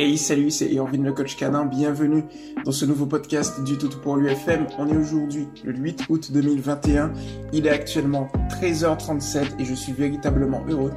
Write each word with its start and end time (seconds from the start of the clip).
Hey 0.00 0.16
salut, 0.16 0.52
c'est 0.52 0.70
Irvin 0.70 1.02
le 1.02 1.12
coach 1.12 1.34
canin, 1.34 1.64
bienvenue 1.64 2.22
dans 2.64 2.70
ce 2.70 2.84
nouveau 2.84 3.06
podcast 3.06 3.64
du 3.64 3.76
Tout 3.78 3.88
pour 3.88 4.16
l'UFM. 4.16 4.68
On 4.78 4.86
est 4.86 4.96
aujourd'hui 4.96 5.48
le 5.64 5.74
8 5.74 6.04
août 6.08 6.30
2021, 6.32 7.12
il 7.52 7.66
est 7.66 7.70
actuellement 7.70 8.28
13h37 8.48 9.58
et 9.58 9.64
je 9.64 9.74
suis 9.74 9.90
véritablement 9.90 10.62
heureux 10.68 10.92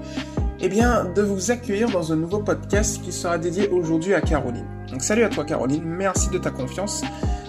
eh 0.59 0.69
bien, 0.69 1.05
de 1.15 1.23
vous 1.23 1.50
accueillir 1.50 1.89
dans 1.89 2.14
un 2.14 2.15
nouveau 2.15 2.43
podcast 2.43 3.01
qui 3.01 3.11
sera 3.11 3.39
dédié 3.39 3.69
aujourd'hui 3.69 4.14
à 4.14 4.21
Caroline. 4.21 4.68
Donc 4.91 5.02
salut 5.02 5.23
à 5.23 5.29
toi 5.29 5.45
Caroline, 5.45 5.83
merci 5.83 6.29
de 6.29 6.38
ta 6.38 6.52
confiance 6.52 7.02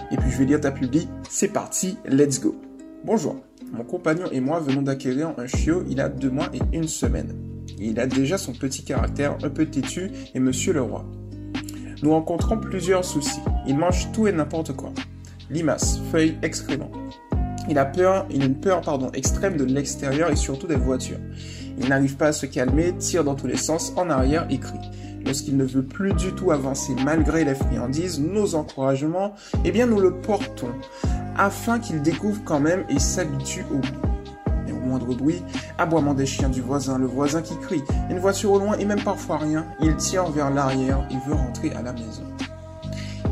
et 0.09 0.17
puis 0.17 0.31
je 0.31 0.39
vais 0.39 0.45
lire 0.45 0.59
ta 0.59 0.71
publi, 0.71 1.07
c'est 1.29 1.49
parti, 1.49 1.99
let's 2.09 2.41
go. 2.41 2.55
Bonjour, 3.05 3.35
mon 3.71 3.83
compagnon 3.83 4.25
et 4.31 4.39
moi 4.39 4.59
venons 4.59 4.81
d'acquérir 4.81 5.35
un 5.37 5.45
chiot 5.45 5.83
il 5.87 6.01
a 6.01 6.09
deux 6.09 6.31
mois 6.31 6.49
et 6.51 6.75
une 6.75 6.87
semaine. 6.87 7.35
Il 7.77 7.99
a 7.99 8.07
déjà 8.07 8.39
son 8.39 8.53
petit 8.53 8.83
caractère 8.83 9.37
un 9.43 9.49
peu 9.51 9.67
têtu 9.67 10.09
et 10.33 10.39
monsieur 10.39 10.73
le 10.73 10.81
roi. 10.81 11.05
Nous 12.03 12.11
rencontrons 12.11 12.57
plusieurs 12.57 13.05
soucis. 13.05 13.39
Il 13.65 13.77
mange 13.77 14.11
tout 14.11 14.27
et 14.27 14.33
n'importe 14.33 14.73
quoi. 14.73 14.91
Limaces, 15.49 16.01
feuilles, 16.11 16.37
excréments. 16.41 16.91
Il 17.69 17.77
a 17.77 17.85
peur, 17.85 18.25
il 18.29 18.41
a 18.41 18.45
une 18.45 18.59
peur 18.59 18.81
pardon, 18.81 19.09
extrême 19.13 19.55
de 19.55 19.63
l'extérieur 19.63 20.29
et 20.29 20.35
surtout 20.35 20.67
des 20.67 20.75
voitures. 20.75 21.19
Il 21.79 21.87
n'arrive 21.87 22.17
pas 22.17 22.27
à 22.27 22.31
se 22.33 22.45
calmer, 22.45 22.93
tire 22.97 23.23
dans 23.23 23.35
tous 23.35 23.47
les 23.47 23.55
sens, 23.55 23.93
en 23.95 24.09
arrière 24.09 24.45
et 24.49 24.59
crie. 24.59 24.91
Lorsqu'il 25.25 25.55
ne 25.55 25.63
veut 25.63 25.85
plus 25.85 26.11
du 26.13 26.33
tout 26.33 26.51
avancer 26.51 26.93
malgré 27.05 27.45
les 27.45 27.55
friandises, 27.55 28.19
nos 28.19 28.55
encouragements, 28.55 29.33
eh 29.63 29.71
bien 29.71 29.85
nous 29.85 30.01
le 30.01 30.19
portons 30.19 30.73
afin 31.37 31.79
qu'il 31.79 32.01
découvre 32.01 32.43
quand 32.43 32.59
même 32.59 32.83
et 32.89 32.99
s'habitue 32.99 33.65
au 33.73 33.79
bruit, 34.99 35.43
aboiement 35.77 36.13
des 36.13 36.25
chiens 36.25 36.49
du 36.49 36.61
voisin, 36.61 36.97
le 36.97 37.05
voisin 37.05 37.41
qui 37.41 37.57
crie, 37.57 37.83
une 38.09 38.19
voiture 38.19 38.51
au 38.51 38.59
loin 38.59 38.77
et 38.77 38.85
même 38.85 39.01
parfois 39.03 39.37
rien, 39.37 39.65
il 39.81 39.95
tire 39.95 40.29
vers 40.31 40.49
l'arrière 40.49 41.07
et 41.11 41.27
veut 41.27 41.35
rentrer 41.35 41.71
à 41.71 41.81
la 41.81 41.93
maison. 41.93 42.23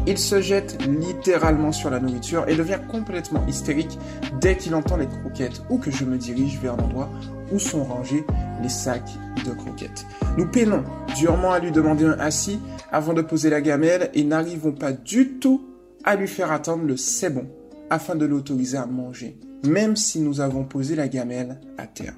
Il 0.08 0.17
se 0.17 0.41
jette 0.41 0.83
littéralement 0.88 1.71
sur 1.71 1.91
la 1.91 1.99
nourriture 1.99 2.45
et 2.47 2.55
devient 2.55 2.80
complètement 2.89 3.45
hystérique 3.47 3.99
dès 4.39 4.58
qu'il 4.58 4.73
entend 4.73 4.97
les 4.97 5.08
croquettes 5.08 5.61
ou 5.69 5.77
que 5.77 5.91
je 5.91 6.05
me 6.05 6.17
dirige 6.17 6.59
vers 6.59 6.75
l'endroit 6.75 7.09
où 7.52 7.59
sont 7.59 7.83
rangés 7.83 8.25
les 8.64 8.69
sacs 8.69 9.11
de 9.45 9.52
croquettes. 9.52 10.05
Nous 10.38 10.47
peinons 10.47 10.83
durement 11.17 11.52
à 11.52 11.59
lui 11.59 11.71
demander 11.71 12.05
un 12.05 12.19
assis 12.19 12.59
avant 12.91 13.14
de 13.14 13.21
poser 13.21 13.52
la 13.52 13.61
gamelle 13.61 14.09
et 14.16 14.23
n'arrivons 14.23 14.71
pas 14.71 14.91
du 14.91 15.33
tout 15.33 15.67
à 16.03 16.16
lui 16.16 16.27
faire 16.27 16.52
attendre 16.52 16.83
le 16.86 16.97
c'est 16.97 17.30
bon 17.30 17.45
afin 17.91 18.16
de 18.16 18.25
l'autoriser 18.25 18.77
à 18.77 18.88
manger 18.88 19.38
même 19.64 19.95
si 19.95 20.20
nous 20.20 20.42
avons 20.42 20.64
posé 20.64 20.95
la 20.95 21.08
gamelle 21.08 21.59
à 21.78 21.88
terre. 21.88 22.16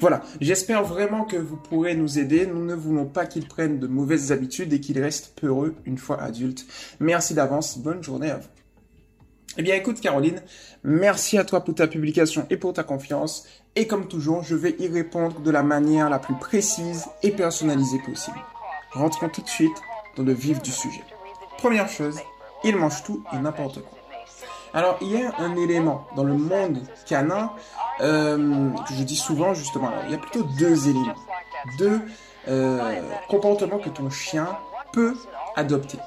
Voilà, 0.00 0.22
j'espère 0.40 0.82
vraiment 0.84 1.24
que 1.24 1.36
vous 1.36 1.56
pourrez 1.56 1.94
nous 1.94 2.18
aider. 2.18 2.46
Nous 2.46 2.64
ne 2.64 2.74
voulons 2.74 3.06
pas 3.06 3.26
qu'il 3.26 3.46
prenne 3.46 3.78
de 3.78 3.86
mauvaises 3.86 4.32
habitudes 4.32 4.72
et 4.72 4.80
qu'il 4.80 4.98
reste 5.00 5.38
peureux 5.38 5.74
une 5.84 5.98
fois 5.98 6.20
adulte. 6.20 6.66
Merci 6.98 7.34
d'avance, 7.34 7.78
bonne 7.78 8.02
journée 8.02 8.30
à 8.30 8.38
vous. 8.38 8.48
Eh 9.58 9.62
bien 9.62 9.74
écoute 9.74 10.00
Caroline, 10.00 10.40
merci 10.82 11.36
à 11.36 11.44
toi 11.44 11.62
pour 11.62 11.74
ta 11.74 11.86
publication 11.86 12.46
et 12.48 12.56
pour 12.56 12.72
ta 12.72 12.84
confiance. 12.84 13.46
Et 13.76 13.86
comme 13.86 14.08
toujours, 14.08 14.42
je 14.42 14.56
vais 14.56 14.74
y 14.78 14.88
répondre 14.88 15.40
de 15.40 15.50
la 15.50 15.62
manière 15.62 16.08
la 16.08 16.18
plus 16.18 16.34
précise 16.34 17.04
et 17.22 17.30
personnalisée 17.30 18.00
possible. 18.04 18.38
Rentrons 18.92 19.28
tout 19.28 19.42
de 19.42 19.48
suite 19.48 19.76
dans 20.16 20.22
le 20.22 20.32
vif 20.32 20.62
du 20.62 20.70
sujet. 20.70 21.04
Première 21.58 21.88
chose, 21.88 22.18
il 22.64 22.76
mange 22.76 23.02
tout 23.04 23.22
et 23.32 23.38
n'importe 23.38 23.82
quoi. 23.82 24.01
Alors, 24.74 24.96
il 25.02 25.10
y 25.10 25.22
a 25.22 25.32
un 25.38 25.54
élément 25.56 26.06
dans 26.16 26.24
le 26.24 26.34
monde 26.34 26.78
canin 27.06 27.50
euh, 28.00 28.70
que 28.88 28.94
je 28.94 29.02
dis 29.02 29.16
souvent 29.16 29.52
justement. 29.52 29.90
il 30.06 30.12
y 30.12 30.14
a 30.14 30.18
plutôt 30.18 30.44
deux 30.58 30.88
éléments, 30.88 31.14
deux 31.78 32.00
euh, 32.48 33.00
comportements 33.28 33.78
que 33.78 33.90
ton 33.90 34.08
chien 34.08 34.48
peut 34.92 35.14
adopter. 35.56 35.98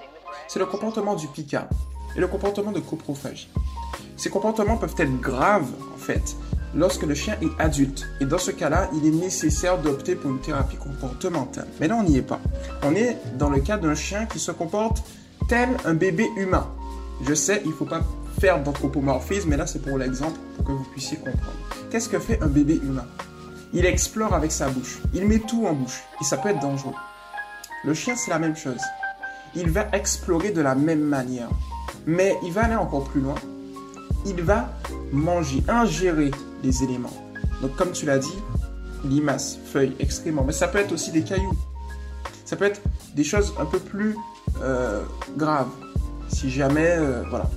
C'est 0.47 0.59
le 0.59 0.65
comportement 0.65 1.15
du 1.15 1.27
picard 1.27 1.67
et 2.15 2.19
le 2.19 2.27
comportement 2.27 2.71
de 2.71 2.79
coprophagie. 2.79 3.49
Ces 4.17 4.29
comportements 4.29 4.77
peuvent 4.77 4.95
être 4.97 5.19
graves 5.19 5.69
en 5.93 5.97
fait 5.97 6.35
lorsque 6.73 7.03
le 7.03 7.13
chien 7.13 7.37
est 7.41 7.61
adulte. 7.61 8.07
Et 8.19 8.25
dans 8.25 8.37
ce 8.37 8.51
cas-là, 8.51 8.89
il 8.93 9.05
est 9.05 9.11
nécessaire 9.11 9.77
d'opter 9.77 10.15
pour 10.15 10.31
une 10.31 10.39
thérapie 10.39 10.77
comportementale. 10.77 11.67
Mais 11.79 11.87
là, 11.87 11.97
on 11.99 12.03
n'y 12.03 12.17
est 12.17 12.21
pas. 12.21 12.39
On 12.83 12.95
est 12.95 13.17
dans 13.37 13.49
le 13.49 13.59
cas 13.61 13.77
d'un 13.77 13.95
chien 13.95 14.25
qui 14.25 14.39
se 14.39 14.51
comporte 14.51 15.03
tel 15.47 15.69
un 15.85 15.93
bébé 15.93 16.27
humain. 16.35 16.67
Je 17.21 17.33
sais, 17.33 17.61
il 17.63 17.71
ne 17.71 17.75
faut 17.75 17.85
pas 17.85 18.01
faire 18.39 18.61
d'anthropomorphisme, 18.61 19.49
mais 19.49 19.57
là 19.57 19.67
c'est 19.67 19.81
pour 19.81 19.97
l'exemple 19.97 20.39
pour 20.55 20.65
que 20.65 20.71
vous 20.71 20.83
puissiez 20.91 21.17
comprendre. 21.17 21.57
Qu'est-ce 21.89 22.09
que 22.09 22.19
fait 22.19 22.41
un 22.41 22.47
bébé 22.47 22.79
humain? 22.83 23.05
Il 23.73 23.85
explore 23.85 24.33
avec 24.33 24.51
sa 24.51 24.69
bouche. 24.69 24.99
Il 25.13 25.25
met 25.27 25.39
tout 25.39 25.65
en 25.65 25.73
bouche 25.73 26.03
et 26.21 26.23
ça 26.23 26.37
peut 26.37 26.49
être 26.49 26.59
dangereux. 26.59 26.93
Le 27.83 27.93
chien 27.93 28.15
c'est 28.15 28.31
la 28.31 28.39
même 28.39 28.55
chose. 28.55 28.81
Il 29.55 29.69
va 29.69 29.87
explorer 29.93 30.51
de 30.51 30.61
la 30.61 30.75
même 30.75 31.01
manière, 31.01 31.49
mais 32.05 32.35
il 32.43 32.51
va 32.51 32.65
aller 32.65 32.75
encore 32.75 33.05
plus 33.05 33.21
loin. 33.21 33.35
Il 34.25 34.41
va 34.41 34.69
manger, 35.11 35.63
ingérer 35.67 36.31
les 36.63 36.83
éléments. 36.83 37.13
Donc 37.61 37.75
comme 37.75 37.91
tu 37.91 38.05
l'as 38.05 38.19
dit, 38.19 38.37
limaces, 39.05 39.57
feuilles, 39.65 39.95
excréments, 39.99 40.43
mais 40.43 40.53
ça 40.53 40.67
peut 40.67 40.79
être 40.79 40.91
aussi 40.91 41.11
des 41.11 41.21
cailloux. 41.21 41.55
Ça 42.43 42.55
peut 42.55 42.65
être 42.65 42.81
des 43.15 43.23
choses 43.23 43.53
un 43.59 43.65
peu 43.65 43.79
plus 43.79 44.15
euh, 44.61 45.01
graves. 45.37 45.69
Si 46.27 46.49
jamais, 46.49 46.97
euh, 46.97 47.23
voilà, 47.29 47.49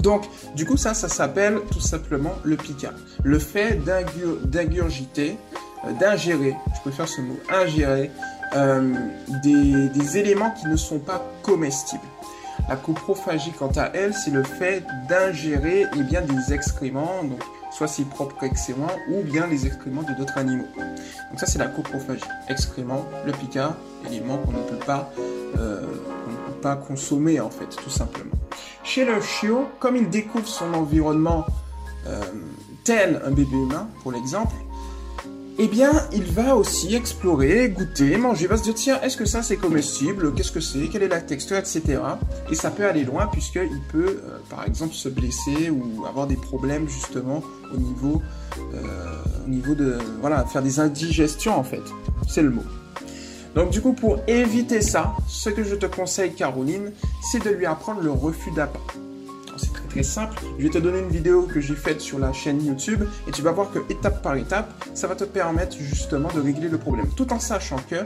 donc, 0.00 0.24
du 0.54 0.64
coup, 0.64 0.76
ça, 0.76 0.94
ça 0.94 1.08
s'appelle 1.08 1.60
tout 1.70 1.80
simplement 1.80 2.34
le 2.44 2.56
pica. 2.56 2.92
Le 3.22 3.38
fait 3.38 3.80
d'ingurgiter, 3.84 5.36
euh, 5.84 5.92
d'ingérer, 5.98 6.56
je 6.74 6.80
préfère 6.80 7.08
ce 7.08 7.20
mot, 7.20 7.38
ingérer 7.50 8.10
euh, 8.54 8.94
des, 9.42 10.18
éléments 10.18 10.50
qui 10.52 10.66
ne 10.66 10.76
sont 10.76 10.98
pas 10.98 11.24
comestibles. 11.42 12.02
La 12.68 12.76
coprophagie, 12.76 13.52
quant 13.52 13.72
à 13.76 13.90
elle, 13.94 14.12
c'est 14.14 14.30
le 14.30 14.42
fait 14.42 14.84
d'ingérer 15.08 15.86
eh 15.96 16.02
bien 16.02 16.20
des 16.22 16.52
excréments, 16.52 17.24
donc 17.24 17.42
soit 17.72 17.88
ses 17.88 18.04
propres 18.04 18.42
excréments 18.44 18.90
ou 19.10 19.22
bien 19.22 19.46
les 19.46 19.66
excréments 19.66 20.02
de 20.02 20.12
d'autres 20.12 20.36
animaux. 20.36 20.68
Donc 20.76 21.38
ça, 21.38 21.46
c'est 21.46 21.58
la 21.58 21.68
coprophagie. 21.68 22.24
Excréments, 22.48 23.06
le 23.24 23.32
pica, 23.32 23.76
élément 24.06 24.38
qu'on 24.38 24.52
euh, 24.52 25.80
ne 25.80 26.52
peut 26.52 26.60
pas 26.60 26.76
consommer 26.76 27.40
en 27.40 27.50
fait, 27.50 27.68
tout 27.82 27.90
simplement. 27.90 28.34
Chez 28.82 29.04
le 29.04 29.20
chiot, 29.20 29.68
comme 29.78 29.96
il 29.96 30.08
découvre 30.08 30.48
son 30.48 30.74
environnement 30.74 31.44
euh, 32.06 32.20
tel 32.84 33.20
un 33.24 33.30
bébé 33.30 33.56
humain, 33.56 33.88
pour 34.02 34.12
l'exemple, 34.12 34.54
eh 35.62 35.68
bien, 35.68 35.92
il 36.14 36.24
va 36.24 36.56
aussi 36.56 36.94
explorer, 36.94 37.68
goûter, 37.68 38.16
manger, 38.16 38.44
il 38.44 38.48
va 38.48 38.56
se 38.56 38.62
dire, 38.62 38.74
tiens, 38.74 39.00
est-ce 39.02 39.18
que 39.18 39.26
ça 39.26 39.42
c'est 39.42 39.58
comestible? 39.58 40.32
Qu'est-ce 40.34 40.52
que 40.52 40.60
c'est? 40.60 40.88
Quelle 40.88 41.02
est 41.02 41.08
la 41.08 41.20
texture, 41.20 41.58
etc. 41.58 42.00
Et 42.50 42.54
ça 42.54 42.70
peut 42.70 42.86
aller 42.86 43.04
loin 43.04 43.26
puisqu'il 43.26 43.80
peut, 43.92 44.22
euh, 44.24 44.38
par 44.48 44.66
exemple, 44.66 44.94
se 44.94 45.10
blesser 45.10 45.68
ou 45.68 46.06
avoir 46.06 46.26
des 46.26 46.36
problèmes 46.36 46.88
justement 46.88 47.42
au 47.74 47.76
niveau, 47.76 48.22
euh, 48.72 49.22
au 49.44 49.50
niveau 49.50 49.74
de, 49.74 49.98
voilà, 50.22 50.46
faire 50.46 50.62
des 50.62 50.80
indigestions 50.80 51.58
en 51.58 51.64
fait. 51.64 51.82
C'est 52.26 52.42
le 52.42 52.50
mot. 52.50 52.64
Donc 53.54 53.70
du 53.70 53.80
coup, 53.80 53.92
pour 53.92 54.18
éviter 54.26 54.80
ça, 54.80 55.14
ce 55.26 55.50
que 55.50 55.64
je 55.64 55.74
te 55.74 55.86
conseille, 55.86 56.34
Caroline, 56.34 56.92
c'est 57.30 57.42
de 57.44 57.50
lui 57.50 57.66
apprendre 57.66 58.00
le 58.00 58.10
refus 58.10 58.50
d'appât. 58.52 58.80
C'est 59.56 59.72
très 59.72 59.88
très 59.88 60.02
simple. 60.02 60.40
Je 60.58 60.64
vais 60.64 60.70
te 60.70 60.78
donner 60.78 61.00
une 61.00 61.10
vidéo 61.10 61.42
que 61.42 61.60
j'ai 61.60 61.74
faite 61.74 62.00
sur 62.00 62.18
la 62.18 62.32
chaîne 62.32 62.64
YouTube 62.64 63.02
et 63.28 63.30
tu 63.30 63.42
vas 63.42 63.52
voir 63.52 63.70
que 63.72 63.80
étape 63.92 64.22
par 64.22 64.36
étape, 64.36 64.72
ça 64.94 65.06
va 65.06 65.16
te 65.16 65.24
permettre 65.24 65.76
justement 65.78 66.28
de 66.34 66.40
régler 66.40 66.68
le 66.68 66.78
problème. 66.78 67.08
Tout 67.16 67.32
en 67.32 67.40
sachant 67.40 67.80
que 67.90 67.96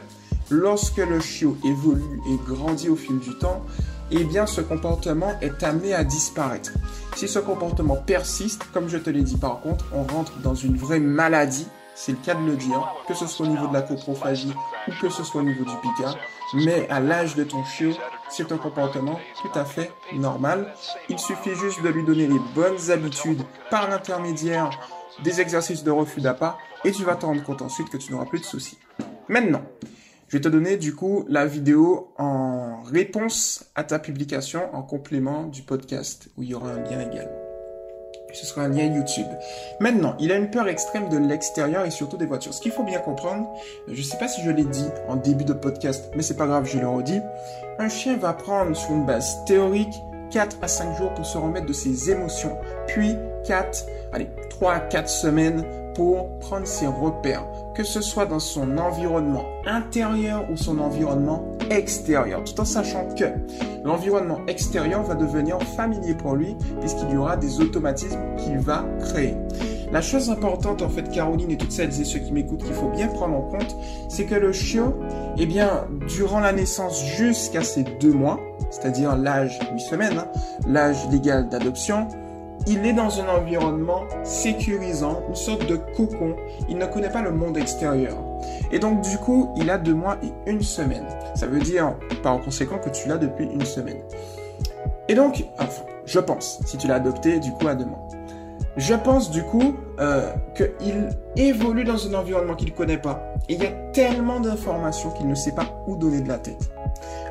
lorsque 0.50 0.97
le 0.97 1.21
chiot 1.21 1.56
évolue 1.65 2.21
et 2.28 2.37
grandit 2.47 2.88
au 2.88 2.97
fil 2.97 3.19
du 3.19 3.37
temps, 3.38 3.65
eh 4.11 4.25
bien 4.25 4.47
ce 4.47 4.61
comportement 4.61 5.32
est 5.41 5.62
amené 5.62 5.94
à 5.94 6.05
disparaître. 6.05 6.72
Si 7.16 7.28
ce 7.28 7.38
comportement 7.38 7.97
persiste, 7.97 8.62
comme 8.72 8.88
je 8.88 8.99
te 8.99 9.11
l'ai 9.11 9.22
dit 9.22 9.37
par 9.37 9.61
contre, 9.61 9.87
on 9.93 10.03
rentre 10.03 10.38
dans 10.38 10.55
une 10.55 10.76
vraie 10.76 11.00
maladie 11.00 11.67
c'est 11.94 12.12
le 12.12 12.19
cas 12.19 12.35
de 12.35 12.44
le 12.44 12.56
dire, 12.56 12.94
que 13.06 13.14
ce 13.14 13.26
soit 13.26 13.46
au 13.46 13.49
niveau 13.49 13.69
de 13.69 13.73
la 13.73 13.82
coprophagie 13.82 14.55
ou 14.88 14.93
que 15.00 15.08
ce 15.08 15.23
soit 15.23 15.41
au 15.41 15.44
niveau 15.44 15.64
du 15.64 15.76
pica, 15.82 16.14
mais 16.55 16.88
à 16.91 17.00
l'âge 17.00 17.35
de 17.35 17.44
ton 17.44 17.64
chiot, 17.64 17.93
c'est 18.29 18.50
un 18.52 18.56
comportement 18.56 19.19
tout 19.43 19.58
à 19.58 19.64
fait 19.64 19.91
normal. 20.12 20.75
Il 21.08 21.19
suffit 21.19 21.55
juste 21.55 21.82
de 21.82 21.88
lui 21.88 22.05
donner 22.05 22.26
les 22.26 22.41
bonnes 22.55 22.91
habitudes 22.91 23.43
par 23.70 23.88
l'intermédiaire 23.88 24.70
des 25.23 25.41
exercices 25.41 25.85
de 25.85 25.91
refus 25.91 26.20
d'appât 26.20 26.58
et 26.85 26.93
tu 26.93 27.05
vas 27.05 27.17
te 27.17 27.26
rendre 27.26 27.43
compte 27.43 27.62
ensuite 27.62 27.88
que 27.88 27.96
tu 27.96 28.12
n'auras 28.12 28.26
plus 28.26 28.41
de 28.41 28.44
soucis. 28.44 28.79
Maintenant, 29.29 29.62
je 30.29 30.37
vais 30.37 30.41
te 30.41 30.49
donner 30.49 30.76
du 30.76 30.94
coup 30.94 31.25
la 31.29 31.46
vidéo 31.46 32.12
en 32.19 32.82
réponse 32.82 33.67
à 33.75 33.85
ta 33.85 33.99
publication 33.99 34.75
en 34.75 34.82
complément 34.82 35.44
du 35.44 35.62
podcast 35.62 36.29
où 36.37 36.43
il 36.43 36.50
y 36.50 36.55
aura 36.55 36.70
un 36.70 36.82
lien 36.82 37.00
également 37.00 37.44
ce 38.34 38.46
sera 38.46 38.62
un 38.62 38.69
lien 38.69 38.84
YouTube. 38.84 39.26
Maintenant, 39.81 40.14
il 40.19 40.32
a 40.32 40.36
une 40.36 40.50
peur 40.50 40.69
extrême 40.69 41.08
de 41.08 41.19
l'extérieur 41.19 41.84
et 41.84 41.90
surtout 41.90 42.16
des 42.16 42.26
voitures. 42.26 42.54
Ce 42.54 42.60
qu'il 42.60 42.72
faut 42.72 42.82
bien 42.82 42.98
comprendre, 42.98 43.48
je 43.88 43.98
ne 43.98 44.02
sais 44.02 44.19
pas 44.19 44.28
si 44.28 44.42
je 44.42 44.50
l'ai 44.50 44.64
dit 44.64 44.88
en 45.08 45.16
début 45.16 45.44
de 45.44 45.52
podcast, 45.52 46.10
mais 46.16 46.22
c'est 46.22 46.36
pas 46.36 46.46
grave, 46.46 46.69
je 46.70 46.78
le 46.78 46.88
redis. 46.88 47.20
Un 47.78 47.88
chien 47.88 48.16
va 48.16 48.32
prendre 48.32 48.76
sur 48.76 48.90
une 48.92 49.06
base 49.06 49.44
théorique 49.46 49.94
4 50.31 50.58
à 50.62 50.69
5 50.69 50.96
jours 50.96 51.14
pour 51.14 51.25
se 51.25 51.38
remettre 51.38 51.66
de 51.66 51.72
ses 51.72 52.10
émotions, 52.10 52.56
puis 52.86 53.14
4, 53.46 53.86
allez, 54.12 54.28
3 54.50 54.72
à 54.72 54.81
4 54.81 55.08
semaines 55.08 55.64
pour 55.94 56.38
prendre 56.38 56.67
ses 56.67 56.87
repères, 56.87 57.44
que 57.75 57.85
ce 57.85 58.00
soit 58.00 58.26
dans 58.26 58.41
son 58.41 58.79
environnement 58.79 59.44
intérieur 59.67 60.44
ou 60.50 60.56
son 60.56 60.79
environnement 60.79 61.44
extérieur, 61.70 62.43
tout 62.44 62.61
en 62.61 62.64
sachant 62.64 63.06
que 63.14 63.25
l'environnement 63.85 64.41
extérieur 64.46 65.02
va 65.02 65.14
devenir 65.14 65.61
familier 65.76 66.14
pour 66.14 66.35
lui 66.35 66.56
puisqu'il 66.81 67.11
y 67.11 67.17
aura 67.17 67.37
des 67.37 67.61
automatismes 67.61 68.20
qu'il 68.37 68.58
va 68.58 68.85
créer. 69.00 69.35
La 69.93 70.00
chose 70.00 70.29
importante, 70.29 70.82
en 70.82 70.88
fait, 70.88 71.08
Caroline 71.11 71.52
et 71.52 71.56
toutes 71.56 71.70
celles 71.70 72.00
et 72.00 72.05
ceux 72.05 72.19
qui 72.19 72.32
m'écoutent, 72.32 72.64
qu'il 72.64 72.75
faut 72.75 72.88
bien 72.88 73.06
prendre 73.06 73.37
en 73.37 73.43
compte, 73.43 73.76
c'est 74.08 74.25
que 74.25 74.35
le 74.35 74.52
chiot, 74.52 74.93
eh 75.38 75.46
bien, 75.46 75.87
durant 76.08 76.41
la 76.41 76.52
naissance 76.52 77.05
jusqu'à 77.05 77.62
ses 77.62 77.85
deux 77.85 78.12
mois, 78.12 78.41
c'est-à-dire 78.70 79.14
l'âge 79.14 79.56
8 79.73 79.79
semaines, 79.79 80.19
hein, 80.19 80.26
l'âge 80.67 80.96
légal 81.12 81.49
d'adoption, 81.49 82.08
il 82.66 82.87
est 82.87 82.93
dans 82.93 83.20
un 83.20 83.28
environnement 83.28 84.05
sécurisant, 84.22 85.22
une 85.28 85.34
sorte 85.34 85.66
de 85.66 85.76
cocon. 85.76 86.37
Il 86.69 86.78
ne 86.78 86.87
connaît 86.87 87.11
pas 87.11 87.22
le 87.22 87.32
monde 87.32 87.56
extérieur. 87.56 88.16
Et 88.72 88.78
donc, 88.78 89.02
du 89.02 89.19
coup, 89.19 89.52
il 89.56 89.70
a 89.70 89.78
deux 89.78 89.94
mois 89.94 90.16
et 90.22 90.50
une 90.50 90.62
semaine. 90.62 91.06
Ça 91.34 91.46
veut 91.46 91.61
dire, 91.61 91.94
par 92.22 92.40
conséquent, 92.40 92.78
que 92.78 92.90
tu 92.90 93.08
l'as 93.08 93.19
depuis 93.19 93.46
une 93.46 93.64
semaine. 93.64 93.99
Et 95.08 95.14
donc, 95.14 95.44
enfin, 95.58 95.82
je 96.06 96.19
pense, 96.20 96.61
si 96.64 96.78
tu 96.78 96.88
l'as 96.88 96.96
adopté, 96.96 97.38
du 97.38 97.52
coup, 97.52 97.69
à 97.69 97.75
deux 97.75 97.84
mois. 97.84 98.08
Je 98.76 98.94
pense 98.94 99.31
du 99.31 99.44
coup 99.44 99.76
euh, 100.00 100.32
qu'il 100.56 101.08
évolue 101.37 101.84
dans 101.84 102.08
un 102.08 102.14
environnement 102.14 102.56
qu'il 102.56 102.70
ne 102.70 102.75
connaît 102.75 102.99
pas. 102.99 103.34
Et 103.49 103.55
il 103.55 103.62
y 103.62 103.67
a 103.67 103.70
tellement 103.93 104.40
d'informations 104.40 105.10
qu'il 105.10 105.28
ne 105.28 105.34
sait 105.37 105.52
pas 105.52 105.67
où 105.87 105.96
donner 105.96 106.20
de 106.22 106.28
la 106.28 106.38
tête. 106.38 106.70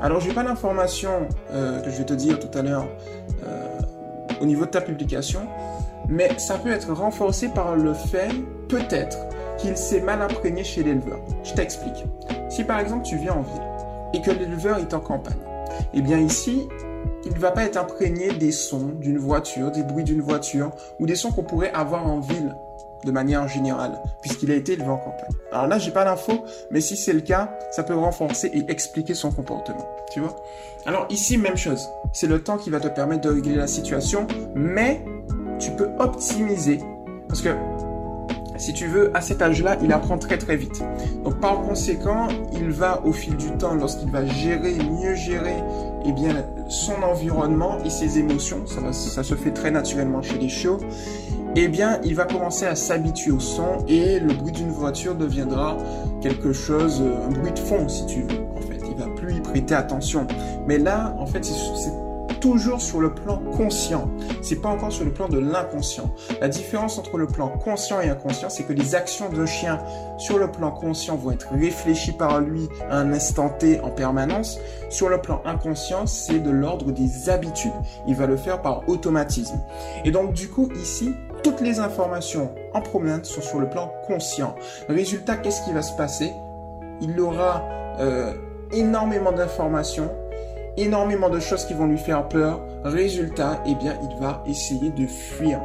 Alors, 0.01 0.21
je 0.21 0.29
n'ai 0.29 0.33
pas 0.33 0.43
l'information 0.43 1.27
euh, 1.51 1.81
que 1.81 1.89
je 1.89 1.97
vais 1.97 2.05
te 2.05 2.13
dire 2.13 2.39
tout 2.39 2.57
à 2.57 2.61
l'heure 2.61 2.87
euh, 3.45 3.72
au 4.43 4.45
niveau 4.45 4.65
de 4.65 4.71
ta 4.71 4.81
publication, 4.81 5.47
mais 6.09 6.37
ça 6.37 6.57
peut 6.57 6.71
être 6.71 6.91
renforcé 6.91 7.47
par 7.47 7.77
le 7.77 7.93
fait, 7.93 8.29
peut-être, 8.67 9.17
qu'il 9.57 9.77
s'est 9.77 10.01
mal 10.01 10.21
imprégné 10.21 10.65
chez 10.65 10.83
l'éleveur. 10.83 11.19
Je 11.43 11.53
t'explique. 11.53 12.03
Si 12.49 12.65
par 12.65 12.79
exemple 12.79 13.05
tu 13.05 13.15
viens 13.15 13.35
en 13.35 13.41
ville 13.41 13.61
et 14.13 14.21
que 14.21 14.31
l'éleveur 14.31 14.79
est 14.79 14.93
en 14.93 14.99
campagne, 14.99 15.37
eh 15.93 16.01
bien 16.01 16.19
ici, 16.19 16.67
il 17.25 17.33
ne 17.33 17.39
va 17.39 17.51
pas 17.51 17.63
être 17.63 17.77
imprégné 17.77 18.33
des 18.33 18.51
sons 18.51 18.91
d'une 18.99 19.17
voiture, 19.17 19.71
des 19.71 19.83
bruits 19.83 20.03
d'une 20.03 20.21
voiture 20.21 20.71
ou 20.99 21.05
des 21.05 21.15
sons 21.15 21.31
qu'on 21.31 21.43
pourrait 21.43 21.71
avoir 21.71 22.05
en 22.05 22.19
ville 22.19 22.53
de 23.05 23.11
manière 23.11 23.47
générale, 23.47 24.01
puisqu'il 24.21 24.51
a 24.51 24.55
été 24.55 24.73
élevé 24.73 24.89
en 24.89 24.97
campagne. 24.97 25.31
Alors 25.51 25.67
là, 25.67 25.77
j'ai 25.77 25.91
pas 25.91 26.05
l'info, 26.05 26.45
mais 26.71 26.81
si 26.81 26.95
c'est 26.97 27.13
le 27.13 27.21
cas, 27.21 27.57
ça 27.71 27.83
peut 27.83 27.95
renforcer 27.95 28.51
et 28.53 28.71
expliquer 28.71 29.13
son 29.13 29.31
comportement. 29.31 29.85
Tu 30.11 30.19
vois 30.19 30.35
Alors 30.85 31.07
ici, 31.09 31.37
même 31.37 31.57
chose. 31.57 31.89
C'est 32.11 32.27
le 32.27 32.41
temps 32.41 32.57
qui 32.57 32.69
va 32.69 32.79
te 32.79 32.87
permettre 32.87 33.21
de 33.21 33.29
régler 33.29 33.55
la 33.55 33.67
situation, 33.67 34.27
mais 34.55 35.03
tu 35.59 35.71
peux 35.71 35.89
optimiser. 35.99 36.79
Parce 37.27 37.41
que 37.41 37.49
si 38.57 38.73
tu 38.73 38.87
veux, 38.87 39.11
à 39.15 39.21
cet 39.21 39.41
âge-là, 39.41 39.77
il 39.81 39.91
apprend 39.91 40.17
très 40.17 40.37
très 40.37 40.55
vite. 40.55 40.81
Donc 41.23 41.39
par 41.39 41.61
conséquent, 41.61 42.27
il 42.53 42.69
va 42.69 43.01
au 43.03 43.11
fil 43.11 43.35
du 43.35 43.51
temps, 43.57 43.75
lorsqu'il 43.75 44.11
va 44.11 44.25
gérer, 44.25 44.75
mieux 44.75 45.15
gérer 45.15 45.55
eh 46.05 46.11
bien, 46.11 46.45
son 46.69 47.01
environnement 47.03 47.77
et 47.83 47.89
ses 47.89 48.19
émotions, 48.19 48.65
ça, 48.67 48.93
ça 48.93 49.23
se 49.23 49.35
fait 49.35 49.51
très 49.51 49.71
naturellement 49.71 50.21
chez 50.21 50.37
les 50.37 50.49
chiots, 50.49 50.79
eh 51.55 51.67
bien, 51.67 51.99
il 52.03 52.15
va 52.15 52.25
commencer 52.25 52.65
à 52.65 52.75
s'habituer 52.75 53.31
au 53.31 53.39
son 53.39 53.85
et 53.87 54.19
le 54.19 54.33
bruit 54.33 54.51
d'une 54.51 54.71
voiture 54.71 55.15
deviendra 55.15 55.77
quelque 56.21 56.51
chose, 56.51 57.01
un 57.01 57.29
bruit 57.29 57.51
de 57.51 57.59
fond 57.59 57.87
si 57.87 58.05
tu 58.07 58.21
veux. 58.21 58.41
En 58.55 58.61
fait, 58.61 58.81
il 58.89 58.95
va 58.95 59.07
plus 59.15 59.35
y 59.35 59.39
prêter 59.39 59.75
attention. 59.75 60.25
Mais 60.67 60.77
là, 60.77 61.15
en 61.19 61.25
fait, 61.25 61.45
c'est 61.45 61.91
toujours 62.43 62.81
sur 62.81 62.99
le 62.99 63.13
plan 63.13 63.37
conscient. 63.55 64.09
C'est 64.41 64.57
pas 64.57 64.67
encore 64.67 64.91
sur 64.91 65.05
le 65.05 65.13
plan 65.13 65.29
de 65.29 65.39
l'inconscient. 65.39 66.13
La 66.41 66.49
différence 66.49 66.97
entre 66.97 67.17
le 67.17 67.25
plan 67.25 67.47
conscient 67.47 68.01
et 68.01 68.09
inconscient, 68.09 68.49
c'est 68.49 68.63
que 68.63 68.73
les 68.73 68.95
actions 68.95 69.29
d'un 69.29 69.45
chien 69.45 69.79
sur 70.17 70.37
le 70.37 70.51
plan 70.51 70.71
conscient 70.71 71.15
vont 71.15 71.31
être 71.31 71.53
réfléchies 71.53 72.11
par 72.11 72.41
lui 72.41 72.67
à 72.89 72.97
un 72.97 73.13
instant 73.13 73.47
T 73.47 73.79
en 73.79 73.91
permanence. 73.91 74.59
Sur 74.89 75.07
le 75.07 75.21
plan 75.21 75.41
inconscient, 75.45 76.05
c'est 76.05 76.39
de 76.39 76.49
l'ordre 76.49 76.91
des 76.91 77.29
habitudes. 77.29 77.71
Il 78.07 78.15
va 78.15 78.25
le 78.25 78.35
faire 78.35 78.61
par 78.61 78.89
automatisme. 78.89 79.61
Et 80.03 80.11
donc, 80.11 80.33
du 80.33 80.49
coup, 80.49 80.67
ici, 80.81 81.13
toutes 81.43 81.61
les 81.61 81.79
informations 81.79 82.53
en 82.73 82.81
promenade 82.81 83.25
sont 83.25 83.41
sur 83.41 83.59
le 83.59 83.69
plan 83.69 83.91
conscient. 84.07 84.55
Résultat, 84.89 85.37
qu'est-ce 85.37 85.63
qui 85.65 85.73
va 85.73 85.81
se 85.81 85.95
passer? 85.95 86.31
Il 87.01 87.19
aura 87.19 87.63
euh, 87.99 88.33
énormément 88.71 89.31
d'informations 89.31 90.09
énormément 90.77 91.29
de 91.29 91.39
choses 91.39 91.65
qui 91.65 91.73
vont 91.73 91.85
lui 91.85 91.97
faire 91.97 92.27
peur. 92.27 92.61
Résultat, 92.83 93.61
eh 93.65 93.75
bien, 93.75 93.97
il 94.01 94.19
va 94.19 94.43
essayer 94.47 94.89
de 94.91 95.05
fuir. 95.05 95.61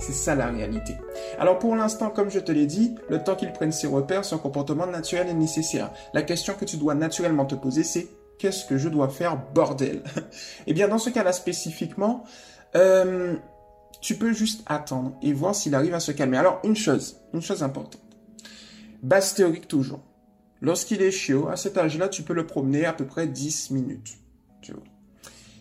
C'est 0.00 0.12
ça 0.12 0.34
la 0.34 0.48
réalité. 0.48 0.96
Alors 1.38 1.58
pour 1.58 1.76
l'instant, 1.76 2.10
comme 2.10 2.30
je 2.30 2.40
te 2.40 2.50
l'ai 2.50 2.66
dit, 2.66 2.96
le 3.08 3.22
temps 3.22 3.36
qu'il 3.36 3.52
prenne 3.52 3.70
ses 3.70 3.86
repères, 3.86 4.24
son 4.24 4.38
comportement 4.38 4.86
naturel 4.86 5.28
est 5.28 5.34
nécessaire. 5.34 5.90
La 6.12 6.22
question 6.22 6.54
que 6.58 6.64
tu 6.64 6.76
dois 6.76 6.94
naturellement 6.94 7.44
te 7.44 7.54
poser, 7.54 7.84
c'est 7.84 8.08
qu'est-ce 8.38 8.64
que 8.64 8.78
je 8.78 8.88
dois 8.88 9.08
faire, 9.08 9.38
bordel? 9.54 10.02
Eh 10.66 10.74
bien, 10.74 10.88
dans 10.88 10.98
ce 10.98 11.10
cas-là 11.10 11.32
spécifiquement, 11.32 12.24
euh, 12.74 13.36
tu 14.02 14.16
peux 14.16 14.32
juste 14.32 14.62
attendre 14.66 15.16
et 15.22 15.32
voir 15.32 15.54
s'il 15.54 15.74
arrive 15.74 15.94
à 15.94 16.00
se 16.00 16.12
calmer. 16.12 16.36
Alors, 16.36 16.60
une 16.64 16.76
chose, 16.76 17.16
une 17.32 17.40
chose 17.40 17.62
importante. 17.62 18.02
Base 19.02 19.32
théorique 19.32 19.68
toujours. 19.68 20.00
Lorsqu'il 20.60 21.00
est 21.00 21.10
chiot, 21.10 21.48
à 21.48 21.56
cet 21.56 21.78
âge-là, 21.78 22.08
tu 22.08 22.22
peux 22.22 22.34
le 22.34 22.46
promener 22.46 22.84
à 22.84 22.92
peu 22.92 23.06
près 23.06 23.26
10 23.26 23.70
minutes. 23.70 24.18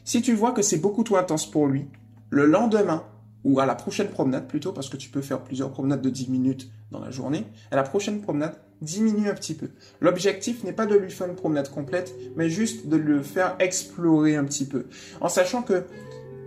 Si 0.03 0.21
tu 0.21 0.33
vois 0.33 0.51
que 0.51 0.61
c'est 0.61 0.79
beaucoup 0.79 1.03
trop 1.03 1.17
intense 1.17 1.49
pour 1.49 1.67
lui, 1.67 1.87
le 2.31 2.45
lendemain, 2.45 3.05
ou 3.43 3.59
à 3.59 3.65
la 3.65 3.75
prochaine 3.75 4.09
promenade 4.09 4.47
plutôt, 4.47 4.71
parce 4.71 4.89
que 4.89 4.97
tu 4.97 5.09
peux 5.09 5.21
faire 5.21 5.43
plusieurs 5.43 5.71
promenades 5.71 6.01
de 6.01 6.09
10 6.09 6.29
minutes 6.29 6.71
dans 6.91 6.99
la 6.99 7.11
journée, 7.11 7.45
à 7.71 7.75
la 7.75 7.83
prochaine 7.83 8.21
promenade, 8.21 8.55
diminue 8.81 9.29
un 9.29 9.33
petit 9.33 9.53
peu. 9.53 9.69
L'objectif 9.99 10.63
n'est 10.63 10.73
pas 10.73 10.87
de 10.87 10.95
lui 10.95 11.11
faire 11.11 11.27
une 11.27 11.35
promenade 11.35 11.69
complète, 11.69 12.13
mais 12.35 12.49
juste 12.49 12.87
de 12.87 12.97
le 12.97 13.21
faire 13.21 13.55
explorer 13.59 14.35
un 14.35 14.45
petit 14.45 14.65
peu. 14.65 14.87
En 15.19 15.29
sachant 15.29 15.61
que 15.61 15.85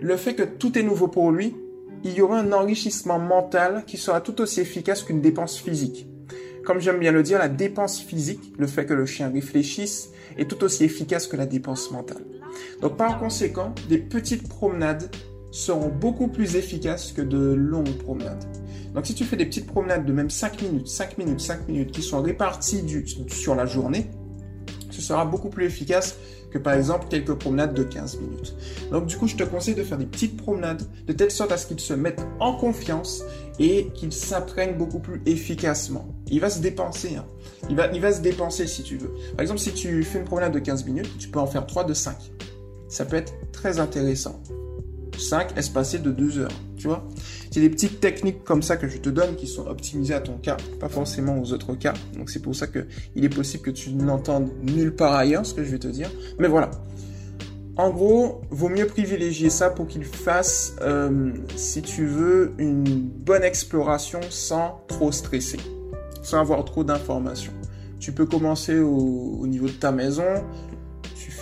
le 0.01 0.17
fait 0.17 0.35
que 0.35 0.43
tout 0.43 0.77
est 0.79 0.83
nouveau 0.83 1.09
pour 1.09 1.31
lui, 1.31 1.55
il 2.05 2.13
y 2.13 2.21
aura 2.21 2.39
un 2.39 2.53
enrichissement 2.53 3.19
mental 3.19 3.85
qui 3.87 3.97
sera 3.97 4.21
tout 4.21 4.41
aussi 4.43 4.61
efficace 4.61 5.03
qu'une 5.03 5.23
dépense 5.23 5.59
physique. 5.59 6.07
Comme 6.65 6.81
j'aime 6.81 6.99
bien 6.99 7.13
le 7.13 7.23
dire, 7.23 7.39
la 7.39 7.49
dépense 7.49 8.01
physique, 8.01 8.53
le 8.59 8.67
fait 8.67 8.87
que 8.87 8.95
le 8.95 9.07
chien 9.07 9.31
réfléchisse, 9.31 10.11
est 10.39 10.49
tout 10.49 10.63
aussi 10.65 10.85
efficace 10.85 11.27
que 11.27 11.37
la 11.37 11.47
dépense 11.47 11.91
mentale. 11.91 12.25
Donc 12.81 12.97
par 12.97 13.19
conséquent, 13.19 13.75
des 13.89 13.99
petites 13.99 14.49
promenades 14.49 15.11
seront 15.51 15.89
beaucoup 15.89 16.29
plus 16.29 16.57
efficaces 16.57 17.13
que 17.13 17.23
de 17.23 17.53
longues 17.55 17.97
promenades. 17.99 18.45
Donc 18.95 19.07
si 19.07 19.15
tu 19.15 19.25
fais 19.25 19.37
des 19.37 19.47
petites 19.47 19.67
promenades 19.67 20.05
de 20.05 20.13
même 20.13 20.31
5 20.31 20.63
minutes, 20.63 20.89
5 20.89 21.19
minutes, 21.19 21.41
5 21.41 21.69
minutes 21.69 21.91
qui 21.91 22.03
sont 22.03 22.23
réparties 22.23 22.85
sur 23.29 23.55
la 23.55 23.67
journée, 23.67 24.07
ce 24.95 25.03
sera 25.03 25.25
beaucoup 25.25 25.49
plus 25.49 25.67
efficace 25.67 26.17
que 26.51 26.59
par 26.59 26.75
exemple 26.75 27.07
quelques 27.11 27.35
promenades 27.35 27.75
de 27.75 27.83
15 27.83 28.19
minutes. 28.21 28.55
Donc 28.93 29.07
du 29.07 29.17
coup, 29.17 29.27
je 29.27 29.35
te 29.35 29.43
conseille 29.43 29.75
de 29.75 29.83
faire 29.83 29.99
des 29.99 30.07
petites 30.07 30.37
promenades 30.37 30.83
de 31.07 31.13
telle 31.13 31.31
sorte 31.31 31.51
à 31.51 31.57
ce 31.57 31.67
qu'ils 31.67 31.81
se 31.81 31.95
mettent 31.95 32.25
en 32.39 32.55
confiance 32.55 33.25
et 33.59 33.89
qu'ils 33.95 34.13
s'apprennent 34.13 34.77
beaucoup 34.77 35.01
plus 35.01 35.21
efficacement. 35.27 36.07
Il 36.29 36.41
va 36.41 36.51
se 36.51 36.61
dépenser. 36.61 37.17
Hein. 37.17 37.25
Il, 37.69 37.77
va, 37.77 37.93
il 37.93 38.01
va 38.01 38.13
se 38.13 38.21
dépenser 38.21 38.67
si 38.67 38.83
tu 38.83 38.97
veux. 38.97 39.13
Par 39.33 39.43
exemple, 39.43 39.61
si 39.61 39.73
tu 39.73 40.03
fais 40.05 40.19
une 40.19 40.25
promenade 40.25 40.53
de 40.53 40.61
15 40.61 40.85
minutes, 40.85 41.11
tu 41.19 41.29
peux 41.29 41.41
en 41.41 41.47
faire 41.47 41.67
3 41.67 41.85
de 41.85 41.95
5. 41.95 42.15
Ça 42.89 43.05
peut 43.05 43.17
être 43.17 43.33
très 43.51 43.81
intéressant. 43.81 44.41
5 45.19 45.57
espacés 45.59 45.99
de 45.99 46.11
2 46.11 46.39
heures, 46.39 46.53
tu 46.77 46.89
vois. 46.89 47.07
C'est 47.51 47.61
des 47.61 47.71
petites 47.71 48.01
techniques 48.01 48.45
comme 48.45 48.63
ça 48.63 48.77
que 48.77 48.89
je 48.89 48.99
te 48.99 49.09
donne 49.09 49.37
qui 49.37 49.47
sont 49.47 49.67
optimisées 49.67 50.15
à 50.15 50.21
ton 50.21 50.39
cas, 50.39 50.57
pas 50.81 50.89
forcément 50.89 51.41
aux 51.41 51.53
autres 51.53 51.75
cas. 51.75 51.95
Donc 52.17 52.31
c'est 52.31 52.41
pour 52.41 52.55
ça 52.55 52.67
que 52.67 52.87
il 53.15 53.25
est 53.25 53.35
possible 53.35 53.63
que 53.63 53.71
tu 53.71 53.93
n'entendes 53.93 54.51
nulle 54.63 54.95
part 54.95 55.15
ailleurs 55.15 55.47
ce 55.47 55.55
que 55.55 55.65
je 55.65 55.71
vais 55.71 55.79
te 55.79 55.89
dire. 55.89 56.11
Mais 56.39 56.49
voilà. 56.49 56.71
En 57.77 57.91
gros, 57.91 58.43
vaut 58.51 58.69
mieux 58.69 58.87
privilégier 58.87 59.51
ça 59.51 59.69
pour 59.69 59.89
qu'il 59.89 60.05
fasse, 60.05 60.77
euh, 60.81 61.33
si 61.57 61.83
tu 61.83 62.07
veux, 62.07 62.53
une 62.59 62.85
bonne 62.85 63.43
exploration 63.43 64.21
sans 64.31 64.81
trop 64.87 65.11
stresser, 65.11 65.59
sans 66.23 66.39
avoir 66.39 66.65
trop 66.65 66.85
d'informations. 66.85 67.53
Tu 67.99 68.13
peux 68.13 68.27
commencer 68.27 68.79
au 68.79 69.47
niveau 69.47 69.67
de 69.67 69.73
ta 69.73 69.91
maison, 69.91 70.45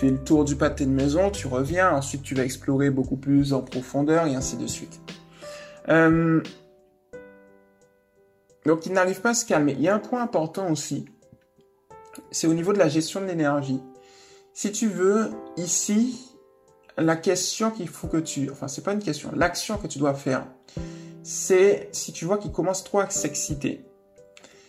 le 0.09 0.23
tour 0.23 0.45
du 0.45 0.55
pâté 0.55 0.85
de 0.85 0.91
maison, 0.91 1.29
tu 1.29 1.47
reviens, 1.47 1.91
ensuite 1.91 2.23
tu 2.23 2.35
vas 2.35 2.43
explorer 2.43 2.89
beaucoup 2.89 3.17
plus 3.17 3.53
en 3.53 3.61
profondeur 3.61 4.27
et 4.27 4.35
ainsi 4.35 4.57
de 4.57 4.67
suite. 4.67 5.01
Euh, 5.89 6.41
donc 8.65 8.85
il 8.85 8.93
n'arrive 8.93 9.21
pas 9.21 9.31
à 9.31 9.33
se 9.33 9.45
calmer. 9.45 9.73
Il 9.73 9.81
y 9.81 9.87
a 9.87 9.95
un 9.95 9.99
point 9.99 10.21
important 10.21 10.69
aussi, 10.71 11.05
c'est 12.31 12.47
au 12.47 12.53
niveau 12.53 12.73
de 12.73 12.79
la 12.79 12.89
gestion 12.89 13.21
de 13.21 13.25
l'énergie. 13.25 13.81
Si 14.53 14.71
tu 14.71 14.87
veux, 14.87 15.31
ici, 15.57 16.29
la 16.97 17.15
question 17.15 17.71
qu'il 17.71 17.87
faut 17.87 18.07
que 18.07 18.17
tu... 18.17 18.51
Enfin, 18.51 18.67
c'est 18.67 18.83
pas 18.83 18.93
une 18.93 19.01
question. 19.01 19.31
L'action 19.35 19.77
que 19.77 19.87
tu 19.87 19.99
dois 19.99 20.13
faire, 20.13 20.45
c'est 21.23 21.89
si 21.91 22.13
tu 22.13 22.25
vois 22.25 22.37
qu'il 22.37 22.51
commence 22.51 22.83
trop 22.83 22.99
à 22.99 23.09
s'exciter, 23.09 23.85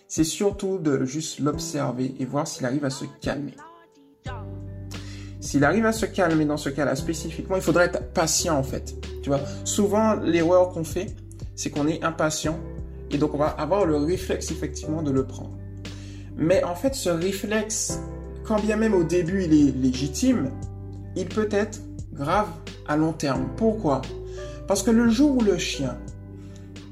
c'est 0.08 0.24
surtout 0.24 0.78
de 0.78 1.04
juste 1.04 1.40
l'observer 1.40 2.14
et 2.18 2.24
voir 2.24 2.46
s'il 2.46 2.64
arrive 2.64 2.84
à 2.84 2.90
se 2.90 3.04
calmer. 3.20 3.54
S'il 5.44 5.62
arrive 5.62 5.84
à 5.84 5.92
se 5.92 6.06
calmer 6.06 6.46
dans 6.46 6.56
ce 6.56 6.70
cas-là 6.70 6.96
spécifiquement, 6.96 7.56
il 7.56 7.62
faudrait 7.62 7.84
être 7.84 8.12
patient 8.14 8.56
en 8.56 8.62
fait. 8.62 8.94
Tu 9.22 9.28
vois, 9.28 9.40
souvent 9.64 10.14
l'erreur 10.14 10.70
qu'on 10.70 10.84
fait, 10.84 11.14
c'est 11.54 11.68
qu'on 11.68 11.86
est 11.86 12.02
impatient 12.02 12.58
et 13.10 13.18
donc 13.18 13.34
on 13.34 13.36
va 13.36 13.48
avoir 13.48 13.84
le 13.84 13.96
réflexe 13.96 14.50
effectivement 14.50 15.02
de 15.02 15.10
le 15.10 15.26
prendre. 15.26 15.58
Mais 16.34 16.64
en 16.64 16.74
fait, 16.74 16.94
ce 16.94 17.10
réflexe 17.10 18.00
quand 18.44 18.58
bien 18.58 18.76
même 18.76 18.94
au 18.94 19.04
début 19.04 19.44
il 19.44 19.52
est 19.52 19.76
légitime, 19.76 20.50
il 21.14 21.26
peut 21.26 21.48
être 21.50 21.78
grave 22.14 22.48
à 22.88 22.96
long 22.96 23.12
terme. 23.12 23.50
Pourquoi? 23.58 24.00
Parce 24.66 24.82
que 24.82 24.90
le 24.90 25.10
jour 25.10 25.36
où 25.36 25.40
le 25.42 25.58
chien 25.58 25.98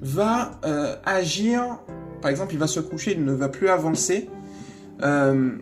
va 0.03 0.61
euh, 0.67 0.95
agir, 1.07 1.79
par 2.21 2.31
exemple, 2.31 2.53
il 2.53 2.59
va 2.59 2.67
se 2.67 2.81
coucher, 2.81 3.13
il 3.13 3.25
ne 3.25 3.33
va 3.33 3.49
plus 3.49 3.71
avancer, 3.71 4.29
euh, 5.03 5.53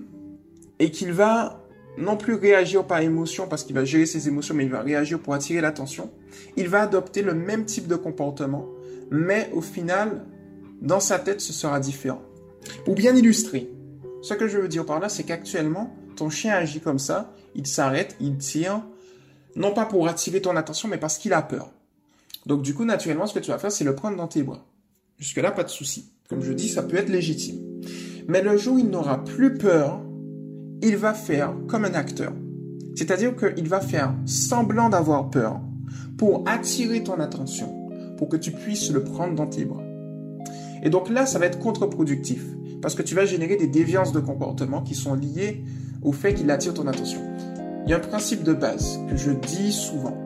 et 0.81 0.91
qu'il 0.91 1.13
va 1.13 1.60
non 1.99 2.17
plus 2.17 2.35
réagir 2.35 2.85
par 2.85 3.01
émotion 3.01 3.47
parce 3.49 3.65
qu'il 3.65 3.75
va 3.75 3.85
gérer 3.85 4.07
ses 4.07 4.29
émotions, 4.29 4.55
mais 4.55 4.65
il 4.65 4.71
va 4.71 4.81
réagir 4.81 5.19
pour 5.19 5.35
attirer 5.35 5.61
l'attention, 5.61 6.11
il 6.57 6.69
va 6.69 6.83
adopter 6.83 7.23
le 7.23 7.35
même 7.35 7.65
type 7.65 7.87
de 7.87 7.97
comportement, 7.97 8.67
mais 9.11 9.51
au 9.53 9.61
final, 9.61 10.25
dans 10.81 11.01
sa 11.01 11.19
tête, 11.19 11.41
ce 11.41 11.53
sera 11.53 11.81
différent. 11.81 12.23
Ou 12.87 12.95
bien 12.95 13.15
illustrer. 13.15 13.71
Ce 14.23 14.35
que 14.35 14.49
je 14.49 14.59
veux 14.59 14.69
dire 14.69 14.85
par 14.85 15.01
là, 15.01 15.09
c'est 15.09 15.25
qu'actuellement, 15.25 15.95
ton 16.17 16.31
chien 16.31 16.55
agit 16.55 16.81
comme 16.81 16.99
ça, 16.99 17.33
il 17.55 17.67
s'arrête, 17.67 18.17
il 18.21 18.37
tire, 18.37 18.83
non 19.57 19.73
pas 19.73 19.87
pour 19.87 20.09
attirer 20.09 20.41
ton 20.41 20.57
attention, 20.57 20.89
mais 20.89 20.99
parce 20.99 21.19
qu'il 21.19 21.33
a 21.33 21.43
peur. 21.43 21.71
Donc 22.47 22.63
du 22.63 22.75
coup, 22.75 22.85
naturellement, 22.85 23.27
ce 23.27 23.35
que 23.35 23.39
tu 23.39 23.51
vas 23.51 23.59
faire, 23.59 23.73
c'est 23.73 23.85
le 23.85 23.95
prendre 23.95 24.17
dans 24.17 24.29
tes 24.29 24.43
bras. 24.43 24.65
Jusque-là, 25.19 25.51
pas 25.51 25.65
de 25.65 25.69
souci. 25.69 26.13
Comme 26.29 26.43
je 26.43 26.53
dis, 26.53 26.69
ça 26.69 26.83
peut 26.83 26.97
être 26.97 27.09
légitime. 27.09 27.61
Mais 28.29 28.43
le 28.43 28.57
jour 28.57 28.77
où 28.77 28.79
il 28.79 28.89
n'aura 28.89 29.25
plus 29.25 29.59
peur, 29.59 30.01
il 30.83 30.97
va 30.97 31.15
faire 31.15 31.55
comme 31.69 31.85
un 31.85 31.95
acteur. 31.95 32.33
C'est-à-dire 32.95 33.35
qu'il 33.37 33.69
va 33.69 33.81
faire 33.81 34.15
semblant 34.27 34.89
d'avoir 34.89 35.31
peur 35.31 35.61
pour 36.17 36.45
attirer 36.47 37.03
ton 37.03 37.21
attention, 37.21 37.89
pour 38.17 38.29
que 38.29 38.37
tu 38.37 38.51
puisses 38.51 38.91
le 38.93 39.05
prendre 39.05 39.35
dans 39.35 39.47
tes 39.47 39.65
bras. 39.65 39.83
Et 40.83 40.91
donc 40.91 41.11
là, 41.11 41.27
ça 41.27 41.39
va 41.39 41.47
être 41.47 41.59
contre-productif, 41.59 42.45
parce 42.83 42.95
que 42.95 43.03
tu 43.03 43.15
vas 43.15 43.27
générer 43.27 43.57
des 43.57 43.67
déviances 43.67 44.13
de 44.13 44.21
comportement 44.21 44.83
qui 44.83 44.95
sont 44.95 45.15
liées 45.15 45.65
au 46.03 46.13
fait 46.13 46.35
qu'il 46.35 46.51
attire 46.51 46.75
ton 46.75 46.87
attention. 46.87 47.21
Il 47.85 47.91
y 47.91 47.93
a 47.95 47.97
un 47.97 48.01
principe 48.01 48.43
de 48.43 48.53
base 48.53 48.99
que 49.09 49.17
je 49.17 49.31
dis 49.31 49.73
souvent. 49.73 50.17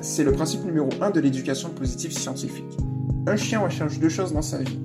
C'est 0.00 0.24
le 0.24 0.32
principe 0.32 0.64
numéro 0.64 0.88
un 1.00 1.10
de 1.10 1.20
l'éducation 1.20 1.70
positive 1.70 2.12
scientifique. 2.12 2.76
Un 3.26 3.36
chien 3.36 3.60
recherche 3.60 3.98
deux 3.98 4.08
choses 4.08 4.32
dans 4.32 4.42
sa 4.42 4.58
vie. 4.58 4.78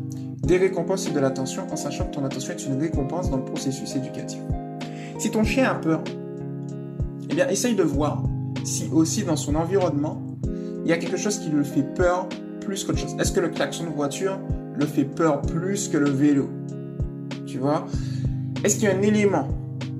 Des 0.43 0.57
récompenses 0.57 1.07
et 1.07 1.11
de 1.11 1.19
l'attention 1.19 1.63
en 1.71 1.75
sachant 1.75 2.05
que 2.05 2.15
ton 2.15 2.25
attention 2.25 2.53
est 2.53 2.65
une 2.65 2.79
récompense 2.79 3.29
dans 3.29 3.37
le 3.37 3.45
processus 3.45 3.95
éducatif. 3.95 4.39
Si 5.17 5.31
ton 5.31 5.43
chien 5.43 5.69
a 5.69 5.75
peur, 5.75 6.03
eh 7.29 7.35
bien, 7.35 7.47
essaye 7.47 7.75
de 7.75 7.83
voir 7.83 8.23
si 8.63 8.89
aussi 8.91 9.23
dans 9.23 9.35
son 9.35 9.55
environnement, 9.55 10.21
il 10.83 10.89
y 10.89 10.93
a 10.93 10.97
quelque 10.97 11.17
chose 11.17 11.39
qui 11.39 11.49
le 11.49 11.63
fait 11.63 11.83
peur 11.83 12.27
plus 12.61 12.83
qu'autre 12.83 12.99
chose. 12.99 13.15
Est-ce 13.19 13.31
que 13.31 13.39
le 13.39 13.49
klaxon 13.49 13.85
de 13.85 13.89
voiture 13.89 14.39
le 14.75 14.85
fait 14.85 15.05
peur 15.05 15.41
plus 15.41 15.87
que 15.87 15.97
le 15.97 16.09
vélo? 16.09 16.49
Tu 17.45 17.57
vois? 17.57 17.85
Est-ce 18.63 18.75
qu'il 18.75 18.85
y 18.85 18.91
a 18.91 18.95
un 18.95 19.01
élément 19.01 19.47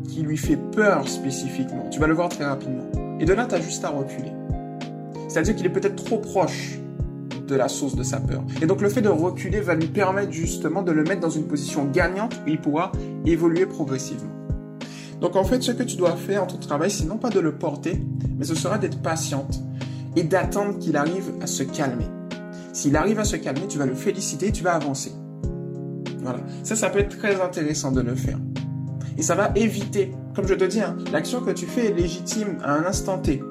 qui 0.09 0.21
lui 0.21 0.37
fait 0.37 0.57
peur 0.57 1.07
spécifiquement? 1.07 1.89
Tu 1.89 1.99
vas 1.99 2.07
le 2.07 2.13
voir 2.13 2.29
très 2.29 2.45
rapidement. 2.45 2.85
Et 3.19 3.25
de 3.25 3.33
là, 3.33 3.45
tu 3.47 3.55
as 3.55 3.61
juste 3.61 3.83
à 3.85 3.89
reculer. 3.89 4.31
C'est-à-dire 5.27 5.55
qu'il 5.55 5.65
est 5.65 5.69
peut-être 5.69 6.03
trop 6.03 6.17
proche 6.17 6.79
de 7.47 7.55
la 7.55 7.67
source 7.67 7.95
de 7.95 8.03
sa 8.03 8.19
peur. 8.19 8.43
Et 8.61 8.65
donc 8.65 8.81
le 8.81 8.89
fait 8.89 9.01
de 9.01 9.09
reculer 9.09 9.59
va 9.61 9.75
lui 9.75 9.87
permettre 9.87 10.31
justement 10.31 10.81
de 10.81 10.91
le 10.91 11.03
mettre 11.03 11.21
dans 11.21 11.29
une 11.29 11.45
position 11.45 11.85
gagnante 11.85 12.35
où 12.45 12.49
il 12.49 12.59
pourra 12.59 12.91
évoluer 13.25 13.65
progressivement. 13.65 14.32
Donc 15.23 15.37
en 15.37 15.45
fait, 15.45 15.63
ce 15.63 15.71
que 15.71 15.83
tu 15.83 15.95
dois 15.95 16.17
faire 16.17 16.43
en 16.43 16.47
ton 16.47 16.57
travail, 16.57 16.91
c'est 16.91 17.05
non 17.05 17.17
pas 17.17 17.29
de 17.29 17.39
le 17.39 17.55
porter, 17.55 17.97
mais 18.37 18.43
ce 18.43 18.55
sera 18.55 18.77
d'être 18.77 19.01
patiente 19.01 19.61
et 20.17 20.23
d'attendre 20.23 20.77
qu'il 20.79 20.97
arrive 20.97 21.31
à 21.39 21.47
se 21.47 21.63
calmer. 21.63 22.07
S'il 22.73 22.97
arrive 22.97 23.19
à 23.19 23.23
se 23.23 23.37
calmer, 23.37 23.65
tu 23.69 23.77
vas 23.77 23.85
le 23.85 23.95
féliciter 23.95 24.51
tu 24.51 24.63
vas 24.63 24.73
avancer. 24.73 25.13
Voilà. 26.21 26.39
Ça, 26.63 26.75
ça 26.75 26.89
peut 26.89 26.99
être 26.99 27.17
très 27.17 27.39
intéressant 27.39 27.93
de 27.93 28.01
le 28.01 28.15
faire. 28.15 28.37
Et 29.17 29.21
ça 29.21 29.33
va 29.33 29.53
éviter, 29.55 30.11
comme 30.35 30.45
je 30.45 30.55
te 30.55 30.65
dis, 30.65 30.81
hein, 30.81 30.97
l'action 31.13 31.39
que 31.39 31.51
tu 31.51 31.67
fais 31.67 31.85
est 31.85 31.93
légitime 31.93 32.57
à 32.61 32.73
un 32.73 32.83
instant 32.83 33.17
T. 33.17 33.41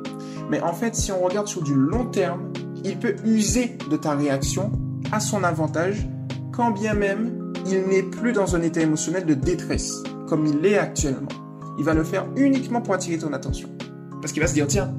Mais 0.51 0.61
en 0.61 0.75
fait, 0.75 0.95
si 0.95 1.11
on 1.11 1.23
regarde 1.23 1.49
sur 1.49 1.63
du 1.63 1.75
long 1.75 2.05
terme, 2.05 2.53
il 2.85 2.99
peut 2.99 3.17
user 3.25 3.79
de 3.91 3.97
ta 3.97 4.15
réaction 4.15 4.73
à 5.11 5.21
son 5.21 5.43
avantage, 5.43 6.07
quand 6.53 6.71
bien 6.71 6.93
même 6.93 7.55
il 7.67 7.87
n'est 7.89 8.03
plus 8.03 8.33
dans 8.33 8.57
un 8.57 8.61
état 8.61 8.83
émotionnel 8.83 9.25
de 9.25 9.33
détresse, 9.33 10.03
comme 10.29 10.45
il 10.45 10.59
l'est 10.59 10.77
actuellement. 10.77 11.29
Il 11.79 11.85
va 11.85 11.95
le 11.95 12.05
faire 12.05 12.27
uniquement 12.37 12.81
pour 12.81 12.95
attirer 12.95 13.19
ton 13.19 13.33
attention. 13.33 13.69
Parce 14.21 14.33
qu'il 14.33 14.43
va 14.43 14.49
se 14.49 14.55
dire, 14.55 14.67
tiens, 14.67 14.95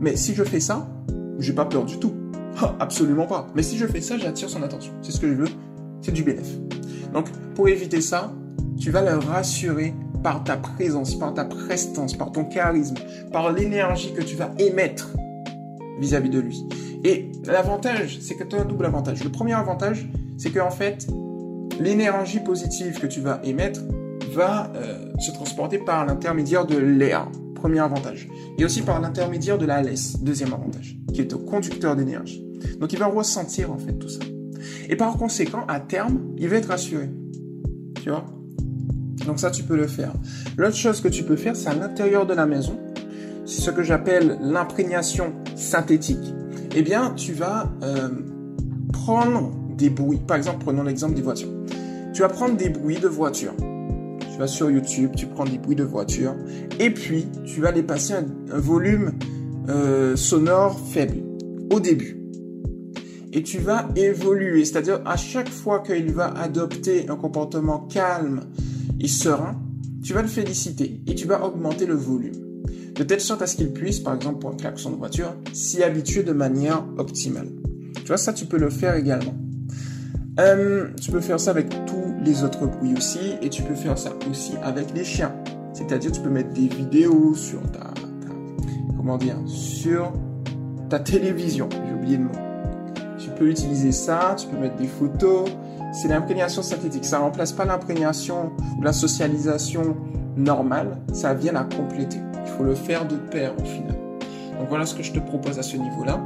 mais 0.00 0.16
si 0.16 0.34
je 0.34 0.44
fais 0.44 0.60
ça, 0.60 0.88
j'ai 1.38 1.52
pas 1.52 1.64
peur 1.64 1.84
du 1.84 1.98
tout. 1.98 2.12
Absolument 2.80 3.26
pas. 3.26 3.46
Mais 3.54 3.62
si 3.62 3.76
je 3.76 3.86
fais 3.86 4.00
ça, 4.00 4.18
j'attire 4.18 4.48
son 4.50 4.62
attention. 4.62 4.92
C'est 5.02 5.12
ce 5.12 5.20
que 5.20 5.28
je 5.28 5.34
veux. 5.34 5.48
C'est 6.02 6.12
du 6.12 6.22
bénéfice. 6.22 6.58
Donc, 7.12 7.26
pour 7.54 7.68
éviter 7.68 8.00
ça, 8.00 8.32
tu 8.78 8.90
vas 8.90 9.02
le 9.02 9.18
rassurer 9.18 9.94
par 10.22 10.44
ta 10.44 10.56
présence, 10.56 11.14
par 11.16 11.34
ta 11.34 11.44
prestance, 11.44 12.14
par 12.14 12.32
ton 12.32 12.44
charisme, 12.44 12.94
par 13.32 13.52
l'énergie 13.52 14.12
que 14.12 14.22
tu 14.22 14.36
vas 14.36 14.50
émettre 14.58 15.10
vis-à-vis 16.00 16.30
de 16.30 16.40
lui. 16.40 16.64
Et 17.04 17.30
l'avantage, 17.44 18.18
c'est 18.20 18.34
que 18.34 18.44
tu 18.44 18.56
as 18.56 18.60
un 18.60 18.64
double 18.64 18.86
avantage. 18.86 19.22
Le 19.22 19.30
premier 19.30 19.54
avantage, 19.54 20.08
c'est 20.36 20.50
qu'en 20.50 20.70
fait, 20.70 21.06
l'énergie 21.80 22.40
positive 22.40 22.98
que 22.98 23.06
tu 23.06 23.20
vas 23.20 23.40
émettre 23.44 23.80
va 24.38 24.72
euh, 24.76 25.10
se 25.18 25.32
transporter 25.32 25.78
par 25.78 26.06
l'intermédiaire 26.06 26.64
de 26.64 26.78
l'air. 26.78 27.28
Premier 27.54 27.80
avantage. 27.80 28.28
Et 28.56 28.64
aussi 28.64 28.82
par 28.82 29.00
l'intermédiaire 29.00 29.58
de 29.58 29.66
la 29.66 29.82
laisse. 29.82 30.20
Deuxième 30.22 30.52
avantage. 30.54 30.96
Qui 31.12 31.22
est 31.22 31.32
au 31.32 31.38
conducteur 31.38 31.96
d'énergie. 31.96 32.44
Donc 32.78 32.92
il 32.92 32.98
va 33.00 33.06
ressentir 33.06 33.72
en 33.72 33.78
fait 33.78 33.92
tout 33.94 34.08
ça. 34.08 34.20
Et 34.88 34.94
par 34.94 35.16
conséquent, 35.16 35.64
à 35.66 35.80
terme, 35.80 36.20
il 36.38 36.48
va 36.48 36.56
être 36.56 36.68
rassuré. 36.68 37.10
Tu 38.00 38.10
vois? 38.10 38.24
Donc 39.26 39.40
ça, 39.40 39.50
tu 39.50 39.64
peux 39.64 39.76
le 39.76 39.88
faire. 39.88 40.12
L'autre 40.56 40.76
chose 40.76 41.00
que 41.00 41.08
tu 41.08 41.24
peux 41.24 41.36
faire, 41.36 41.56
c'est 41.56 41.68
à 41.68 41.74
l'intérieur 41.74 42.24
de 42.24 42.32
la 42.32 42.46
maison. 42.46 42.78
C'est 43.44 43.60
ce 43.60 43.70
que 43.72 43.82
j'appelle 43.82 44.38
l'imprégnation 44.40 45.32
synthétique. 45.56 46.32
Eh 46.76 46.82
bien, 46.82 47.12
tu 47.16 47.32
vas 47.32 47.72
euh, 47.82 48.08
prendre 48.92 49.50
des 49.76 49.90
bruits. 49.90 50.20
Par 50.26 50.36
exemple, 50.36 50.58
prenons 50.60 50.84
l'exemple 50.84 51.14
des 51.14 51.22
voitures. 51.22 51.50
Tu 52.14 52.22
vas 52.22 52.28
prendre 52.28 52.56
des 52.56 52.68
bruits 52.68 53.00
de 53.00 53.08
voiture. 53.08 53.54
Vas 54.38 54.46
sur 54.46 54.70
YouTube, 54.70 55.10
tu 55.16 55.26
prends 55.26 55.44
des 55.44 55.58
bruits 55.58 55.76
de 55.76 55.84
voiture. 55.84 56.34
Et 56.78 56.90
puis, 56.90 57.26
tu 57.44 57.60
vas 57.60 57.72
les 57.72 57.82
passer 57.82 58.14
un, 58.14 58.26
un 58.52 58.58
volume 58.58 59.12
euh, 59.68 60.16
sonore 60.16 60.78
faible 60.78 61.24
au 61.72 61.80
début 61.80 62.18
et 63.32 63.42
tu 63.42 63.58
vas 63.58 63.88
évoluer. 63.96 64.64
C'est-à-dire, 64.64 65.00
à 65.04 65.16
chaque 65.16 65.48
fois 65.48 65.80
qu'il 65.80 66.12
va 66.12 66.28
adopter 66.28 67.08
un 67.08 67.16
comportement 67.16 67.80
calme 67.80 68.40
et 69.00 69.08
serein, 69.08 69.60
tu 70.02 70.12
vas 70.12 70.22
le 70.22 70.28
féliciter 70.28 71.00
et 71.06 71.14
tu 71.14 71.26
vas 71.26 71.44
augmenter 71.44 71.86
le 71.86 71.94
volume. 71.94 72.34
De 72.94 73.02
telle 73.04 73.20
sorte 73.20 73.42
à 73.42 73.46
ce 73.46 73.56
qu'il 73.56 73.72
puisse, 73.72 74.00
par 74.00 74.14
exemple 74.14 74.40
pour 74.40 74.50
un 74.50 74.56
klaxon 74.56 74.90
de 74.90 74.96
voiture, 74.96 75.34
s'y 75.52 75.82
habituer 75.82 76.22
de 76.22 76.32
manière 76.32 76.84
optimale. 76.96 77.48
Tu 77.94 78.06
vois, 78.06 78.16
ça, 78.16 78.32
tu 78.32 78.46
peux 78.46 78.58
le 78.58 78.70
faire 78.70 78.94
également. 78.94 79.34
Euh, 80.40 80.88
tu 81.00 81.10
peux 81.10 81.20
faire 81.20 81.38
ça 81.38 81.50
avec 81.50 81.68
tous 81.86 82.07
les 82.28 82.44
autres 82.44 82.66
bruits 82.66 82.94
aussi, 82.96 83.34
et 83.42 83.48
tu 83.48 83.62
peux 83.62 83.74
faire 83.74 83.98
ça 83.98 84.10
aussi 84.30 84.54
avec 84.62 84.94
les 84.94 85.04
chiens. 85.04 85.34
C'est-à-dire, 85.72 86.12
tu 86.12 86.20
peux 86.20 86.30
mettre 86.30 86.50
des 86.50 86.68
vidéos 86.68 87.34
sur 87.34 87.60
ta, 87.72 87.92
comment 88.96 89.16
dire, 89.16 89.36
sur 89.46 90.12
ta 90.88 90.98
télévision. 90.98 91.68
J'ai 91.70 91.94
oublié 91.94 92.16
le 92.16 92.24
mot 92.24 92.48
tu 93.18 93.30
peux 93.30 93.50
utiliser 93.50 93.92
ça, 93.92 94.34
tu 94.38 94.46
peux 94.46 94.56
mettre 94.56 94.76
des 94.76 94.86
photos. 94.86 95.48
C'est 95.92 96.08
l'imprégnation 96.08 96.62
synthétique. 96.62 97.04
Ça 97.04 97.18
remplace 97.18 97.52
pas 97.52 97.64
l'imprégnation 97.64 98.52
ou 98.78 98.82
la 98.82 98.92
socialisation 98.92 99.96
normale. 100.36 100.98
Ça 101.12 101.34
vient 101.34 101.52
la 101.52 101.64
compléter. 101.64 102.18
Il 102.44 102.50
faut 102.52 102.64
le 102.64 102.74
faire 102.74 103.06
de 103.06 103.16
pair 103.16 103.52
au 103.58 103.64
final. 103.64 103.96
Donc 104.58 104.68
voilà 104.68 104.86
ce 104.86 104.94
que 104.94 105.02
je 105.02 105.12
te 105.12 105.18
propose 105.18 105.58
à 105.58 105.62
ce 105.62 105.76
niveau-là. 105.76 106.20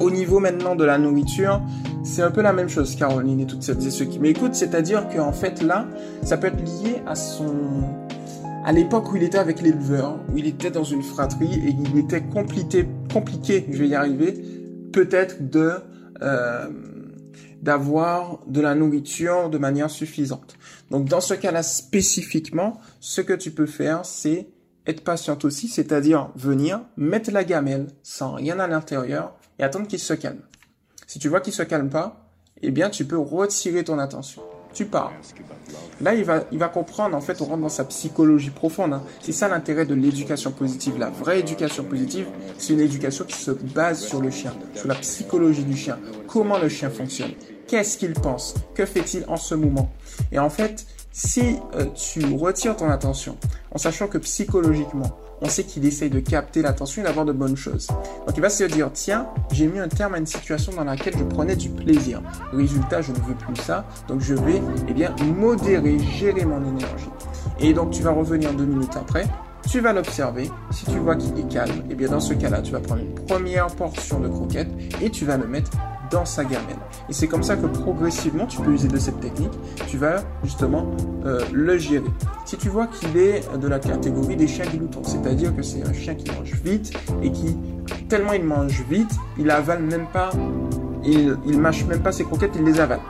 Au 0.00 0.10
niveau 0.10 0.40
maintenant 0.40 0.74
de 0.74 0.84
la 0.84 0.98
nourriture, 0.98 1.60
c'est 2.04 2.22
un 2.22 2.30
peu 2.30 2.42
la 2.42 2.52
même 2.52 2.68
chose, 2.68 2.96
Caroline 2.96 3.40
et 3.40 3.46
toutes 3.46 3.62
celles 3.62 3.86
et 3.86 3.90
ceux 3.90 4.04
qui 4.04 4.18
m'écoutent. 4.18 4.54
C'est-à-dire 4.54 5.08
qu'en 5.08 5.32
fait 5.32 5.62
là, 5.62 5.86
ça 6.22 6.36
peut 6.36 6.48
être 6.48 6.60
lié 6.60 7.02
à 7.06 7.14
son, 7.14 7.54
à 8.64 8.72
l'époque 8.72 9.12
où 9.12 9.16
il 9.16 9.22
était 9.22 9.38
avec 9.38 9.60
l'éleveur, 9.60 10.18
où 10.32 10.38
il 10.38 10.46
était 10.46 10.70
dans 10.70 10.84
une 10.84 11.02
fratrie 11.02 11.54
et 11.54 11.70
il 11.70 11.98
était 11.98 12.22
compliqué, 12.22 12.88
compliqué, 13.12 13.66
je 13.70 13.78
vais 13.78 13.88
y 13.88 13.94
arriver, 13.94 14.34
peut-être 14.92 15.48
de 15.48 15.74
euh, 16.22 16.68
d'avoir 17.62 18.40
de 18.48 18.60
la 18.60 18.74
nourriture 18.74 19.48
de 19.48 19.56
manière 19.56 19.88
suffisante. 19.88 20.56
Donc 20.90 21.08
dans 21.08 21.20
ce 21.20 21.34
cas-là 21.34 21.62
spécifiquement, 21.62 22.80
ce 22.98 23.20
que 23.20 23.32
tu 23.32 23.52
peux 23.52 23.66
faire, 23.66 24.04
c'est 24.04 24.48
être 24.86 25.04
patiente 25.04 25.44
aussi, 25.44 25.68
c'est-à-dire 25.68 26.30
venir 26.34 26.80
mettre 26.96 27.30
la 27.30 27.44
gamelle 27.44 27.86
sans 28.02 28.32
rien 28.32 28.58
à 28.58 28.66
l'intérieur 28.66 29.36
et 29.60 29.62
attendre 29.62 29.86
qu'il 29.86 30.00
se 30.00 30.14
calme. 30.14 30.40
Si 31.12 31.18
tu 31.18 31.28
vois 31.28 31.42
qu'il 31.42 31.52
se 31.52 31.62
calme 31.62 31.90
pas, 31.90 32.24
eh 32.62 32.70
bien 32.70 32.88
tu 32.88 33.04
peux 33.04 33.18
retirer 33.18 33.84
ton 33.84 33.98
attention. 33.98 34.40
tu 34.72 34.86
parles. 34.86 35.12
Là, 36.00 36.14
il 36.14 36.24
va, 36.24 36.44
il 36.50 36.58
va 36.58 36.68
comprendre, 36.68 37.14
en 37.14 37.20
fait, 37.20 37.42
on 37.42 37.44
rentre 37.44 37.60
dans 37.60 37.68
sa 37.68 37.84
psychologie 37.84 38.48
profonde. 38.48 38.94
Hein. 38.94 39.02
C'est 39.20 39.32
ça 39.32 39.46
l'intérêt 39.46 39.84
de 39.84 39.94
l'éducation 39.94 40.52
positive. 40.52 40.96
La 40.98 41.10
vraie 41.10 41.40
éducation 41.40 41.84
positive, 41.84 42.28
c'est 42.56 42.72
une 42.72 42.80
éducation 42.80 43.26
qui 43.26 43.36
se 43.36 43.50
base 43.50 44.00
sur 44.00 44.22
le 44.22 44.30
chien, 44.30 44.54
sur 44.74 44.88
la 44.88 44.94
psychologie 44.94 45.64
du 45.64 45.76
chien. 45.76 45.98
Comment 46.28 46.56
le 46.56 46.70
chien 46.70 46.88
fonctionne? 46.88 47.32
Qu'est-ce 47.66 47.98
qu'il 47.98 48.14
pense? 48.14 48.54
Que 48.74 48.86
fait-il 48.86 49.26
en 49.28 49.36
ce 49.36 49.54
moment? 49.54 49.92
Et 50.32 50.38
en 50.38 50.48
fait, 50.48 50.86
si 51.12 51.56
euh, 51.74 51.86
tu 51.94 52.24
retires 52.34 52.76
ton 52.76 52.88
attention, 52.90 53.36
en 53.70 53.78
sachant 53.78 54.08
que 54.08 54.18
psychologiquement, 54.18 55.18
on 55.42 55.48
sait 55.48 55.64
qu'il 55.64 55.84
essaye 55.84 56.08
de 56.08 56.20
capter 56.20 56.62
l'attention 56.62 57.02
et 57.02 57.04
d'avoir 57.04 57.26
de 57.26 57.32
bonnes 57.32 57.56
choses. 57.56 57.88
Donc 58.26 58.36
il 58.36 58.40
va 58.40 58.48
se 58.48 58.64
dire, 58.64 58.90
tiens, 58.92 59.26
j'ai 59.50 59.66
mis 59.66 59.78
un 59.78 59.88
terme 59.88 60.14
à 60.14 60.18
une 60.18 60.26
situation 60.26 60.72
dans 60.72 60.84
laquelle 60.84 61.16
je 61.18 61.24
prenais 61.24 61.56
du 61.56 61.68
plaisir. 61.68 62.22
Résultat, 62.52 63.02
je 63.02 63.12
ne 63.12 63.18
veux 63.18 63.34
plus 63.34 63.56
ça, 63.56 63.84
donc 64.08 64.20
je 64.20 64.34
vais 64.34 64.62
eh 64.88 64.92
bien, 64.92 65.14
modérer, 65.36 65.98
gérer 65.98 66.44
mon 66.44 66.60
énergie. 66.60 67.10
Et 67.60 67.74
donc 67.74 67.90
tu 67.90 68.02
vas 68.02 68.12
revenir 68.12 68.52
deux 68.54 68.64
minutes 68.64 68.96
après, 68.96 69.26
tu 69.68 69.80
vas 69.80 69.92
l'observer. 69.92 70.50
Si 70.70 70.86
tu 70.86 70.98
vois 70.98 71.16
qu'il 71.16 71.38
est 71.38 71.48
calme, 71.48 71.84
eh 71.90 71.94
bien 71.94 72.08
dans 72.08 72.20
ce 72.20 72.34
cas-là, 72.34 72.62
tu 72.62 72.72
vas 72.72 72.80
prendre 72.80 73.02
une 73.02 73.14
première 73.14 73.66
portion 73.66 74.20
de 74.20 74.28
croquette 74.28 74.68
et 75.00 75.10
tu 75.10 75.24
vas 75.24 75.36
le 75.36 75.46
mettre 75.46 75.70
dans 76.12 76.24
sa 76.24 76.44
gamelle. 76.44 76.76
Et 77.08 77.12
c'est 77.12 77.26
comme 77.26 77.42
ça 77.42 77.56
que 77.56 77.66
progressivement, 77.66 78.46
tu 78.46 78.60
peux 78.60 78.70
user 78.70 78.88
de 78.88 78.98
cette 78.98 79.18
technique. 79.20 79.52
Tu 79.88 79.96
vas 79.96 80.22
justement 80.44 80.86
euh, 81.24 81.40
le 81.52 81.78
gérer. 81.78 82.04
Si 82.44 82.56
tu 82.56 82.68
vois 82.68 82.86
qu'il 82.86 83.16
est 83.16 83.42
de 83.58 83.66
la 83.66 83.78
catégorie 83.78 84.36
des 84.36 84.46
chiens 84.46 84.66
gloutons, 84.66 85.02
c'est-à-dire 85.02 85.54
que 85.56 85.62
c'est 85.62 85.82
un 85.82 85.92
chien 85.92 86.14
qui 86.14 86.30
mange 86.30 86.52
vite 86.62 86.92
et 87.22 87.32
qui, 87.32 87.56
tellement 88.08 88.34
il 88.34 88.44
mange 88.44 88.84
vite, 88.88 89.10
il 89.38 89.50
avale 89.50 89.82
même 89.82 90.06
pas, 90.12 90.30
il, 91.04 91.36
il 91.46 91.58
mâche 91.58 91.84
même 91.86 92.00
pas 92.00 92.12
ses 92.12 92.24
croquettes, 92.24 92.52
il 92.56 92.64
les 92.64 92.78
avale. 92.78 93.00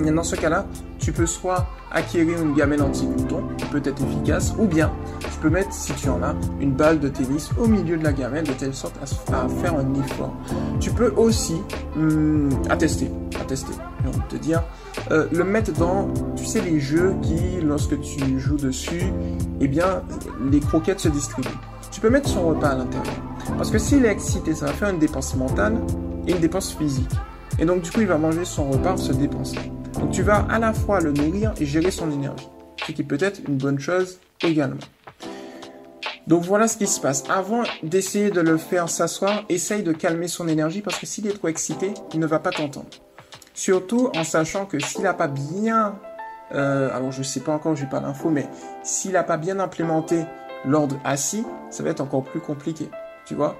Dans 0.00 0.24
ce 0.24 0.34
cas-là, 0.36 0.66
tu 0.98 1.12
peux 1.12 1.26
soit 1.26 1.66
acquérir 1.90 2.42
une 2.42 2.54
gamelle 2.54 2.82
anti-glouton, 2.82 3.42
qui 3.56 3.64
peut 3.66 3.82
être 3.84 4.02
efficace, 4.02 4.54
ou 4.58 4.66
bien 4.66 4.90
tu 5.20 5.38
peux 5.40 5.50
mettre, 5.50 5.72
si 5.72 5.92
tu 5.92 6.08
en 6.08 6.22
as, 6.22 6.34
une 6.60 6.72
balle 6.72 7.00
de 7.00 7.08
tennis 7.08 7.50
au 7.58 7.66
milieu 7.66 7.96
de 7.96 8.04
la 8.04 8.12
gamelle 8.12 8.44
de 8.44 8.52
telle 8.52 8.74
sorte 8.74 8.96
à, 9.02 9.48
faire 9.48 9.74
un 9.74 9.94
effort. 10.00 10.34
Tu 10.80 10.90
peux 10.90 11.12
aussi 11.16 11.56
hum, 11.96 12.48
attester, 12.68 13.10
attester, 13.40 13.72
j'ai 14.02 14.08
envie 14.08 14.18
de 14.18 14.36
te 14.36 14.36
dire, 14.36 14.62
euh, 15.10 15.26
le 15.32 15.44
mettre 15.44 15.72
dans, 15.72 16.08
tu 16.36 16.44
sais, 16.44 16.60
les 16.60 16.80
jeux 16.80 17.14
qui, 17.22 17.60
lorsque 17.62 18.00
tu 18.00 18.38
joues 18.38 18.56
dessus, 18.56 19.12
eh 19.60 19.68
bien, 19.68 20.02
les 20.50 20.60
croquettes 20.60 21.00
se 21.00 21.08
distribuent. 21.08 21.48
Tu 21.90 22.00
peux 22.00 22.10
mettre 22.10 22.28
son 22.28 22.48
repas 22.48 22.68
à 22.68 22.74
l'intérieur. 22.76 23.16
Parce 23.56 23.70
que 23.70 23.78
s'il 23.78 24.04
est 24.04 24.10
excité, 24.10 24.54
ça 24.54 24.66
va 24.66 24.72
faire 24.72 24.90
une 24.90 24.98
dépense 24.98 25.34
mentale 25.34 25.76
et 26.26 26.32
une 26.32 26.40
dépense 26.40 26.74
physique. 26.74 27.10
Et 27.58 27.64
donc, 27.64 27.82
du 27.82 27.90
coup, 27.90 28.00
il 28.00 28.06
va 28.06 28.16
manger 28.16 28.44
son 28.44 28.70
repas 28.70 28.96
se 28.96 29.12
dépenser. 29.12 29.58
Donc 29.94 30.10
tu 30.10 30.22
vas 30.22 30.46
à 30.50 30.58
la 30.58 30.72
fois 30.72 31.00
le 31.00 31.12
nourrir 31.12 31.52
et 31.60 31.66
gérer 31.66 31.90
son 31.90 32.10
énergie, 32.10 32.48
ce 32.86 32.92
qui 32.92 33.02
peut 33.02 33.18
être 33.20 33.40
une 33.46 33.56
bonne 33.56 33.78
chose 33.78 34.18
également. 34.42 34.80
Donc 36.26 36.44
voilà 36.44 36.68
ce 36.68 36.76
qui 36.76 36.86
se 36.86 37.00
passe. 37.00 37.24
Avant 37.28 37.64
d'essayer 37.82 38.30
de 38.30 38.40
le 38.40 38.56
faire 38.56 38.88
s'asseoir, 38.88 39.44
essaye 39.48 39.82
de 39.82 39.92
calmer 39.92 40.28
son 40.28 40.48
énergie 40.48 40.80
parce 40.80 40.98
que 40.98 41.06
s'il 41.06 41.26
est 41.26 41.32
trop 41.32 41.48
excité, 41.48 41.92
il 42.14 42.20
ne 42.20 42.26
va 42.26 42.38
pas 42.38 42.50
t'entendre. 42.50 42.88
Surtout 43.54 44.10
en 44.14 44.24
sachant 44.24 44.64
que 44.64 44.78
s'il 44.78 45.02
n'a 45.02 45.12
pas 45.12 45.28
bien, 45.28 45.98
euh, 46.52 46.94
alors 46.94 47.10
je 47.10 47.22
sais 47.22 47.40
pas 47.40 47.52
encore, 47.52 47.74
j'ai 47.74 47.86
pas 47.86 48.00
l'info, 48.00 48.30
mais 48.30 48.46
s'il 48.82 49.12
n'a 49.12 49.24
pas 49.24 49.36
bien 49.36 49.58
implémenté 49.58 50.24
l'ordre 50.64 50.96
assis, 51.04 51.44
ça 51.70 51.82
va 51.82 51.90
être 51.90 52.00
encore 52.00 52.22
plus 52.22 52.40
compliqué. 52.40 52.88
Tu 53.26 53.34
vois. 53.34 53.56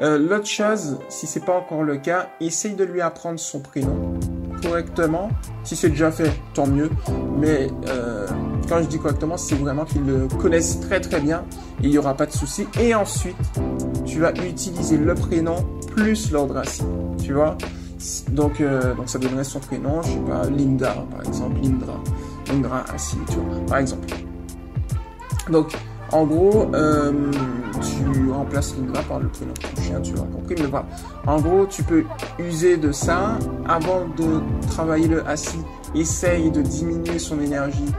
Euh, 0.00 0.18
L'autre 0.18 0.46
chose, 0.46 0.98
si 1.08 1.26
c'est 1.26 1.44
pas 1.44 1.56
encore 1.56 1.82
le 1.82 1.96
cas, 1.96 2.30
essaye 2.40 2.74
de 2.74 2.84
lui 2.84 3.00
apprendre 3.00 3.38
son 3.38 3.60
prénom 3.60 4.18
correctement. 4.62 5.30
Si 5.64 5.76
c'est 5.76 5.90
déjà 5.90 6.10
fait, 6.10 6.32
tant 6.54 6.66
mieux. 6.66 6.90
Mais 7.38 7.68
euh, 7.88 8.26
quand 8.68 8.82
je 8.82 8.86
dis 8.88 8.98
correctement, 8.98 9.36
c'est 9.36 9.56
vraiment 9.56 9.84
qu'ils 9.84 10.04
le 10.04 10.26
connaissent 10.38 10.80
très 10.80 11.00
très 11.00 11.20
bien 11.20 11.44
il 11.82 11.90
n'y 11.90 11.98
aura 11.98 12.14
pas 12.14 12.26
de 12.26 12.32
souci. 12.32 12.66
Et 12.78 12.94
ensuite, 12.94 13.36
tu 14.04 14.20
vas 14.20 14.32
utiliser 14.32 14.96
le 14.96 15.14
prénom 15.14 15.56
plus 15.94 16.30
l'ordre 16.30 16.58
assis. 16.58 16.84
Tu 17.22 17.32
vois? 17.32 17.56
Donc, 18.30 18.60
euh, 18.60 18.94
donc 18.94 19.08
ça 19.08 19.18
donnerait 19.18 19.44
son 19.44 19.60
prénom, 19.60 20.00
je 20.02 20.08
sais 20.12 20.18
pas, 20.20 20.48
Linda 20.48 20.94
par 21.10 21.20
exemple, 21.20 21.60
Lindra, 21.62 22.00
Lindra 22.48 22.84
assis, 22.94 23.18
tu 23.28 23.36
vois, 23.36 23.66
par 23.66 23.78
exemple. 23.78 24.08
Donc, 25.50 25.76
en 26.12 26.24
gros, 26.24 26.70
euh, 26.74 27.12
tu 27.82 28.30
remplaces 28.30 28.74
Lindra 28.76 29.02
par 29.02 29.20
le 29.20 29.28
prénom 29.28 29.52
de 29.52 29.80
chien, 29.82 30.00
tu 30.00 30.14
as 30.14 30.18
compris. 30.18 30.56
Mais 30.58 30.66
voilà. 30.66 30.86
En 31.26 31.40
gros, 31.40 31.66
tu 31.66 31.82
peux 31.82 32.04
user 32.38 32.76
de 32.76 32.92
ça 32.92 33.38
avant 33.68 34.06
de 34.16 34.40
travailler 34.68 35.08
le 35.08 35.26
assis. 35.26 35.60
Essaye 35.94 36.50
de 36.50 36.62
diminuer 36.62 37.18
son 37.18 37.40
énergie 37.40 37.92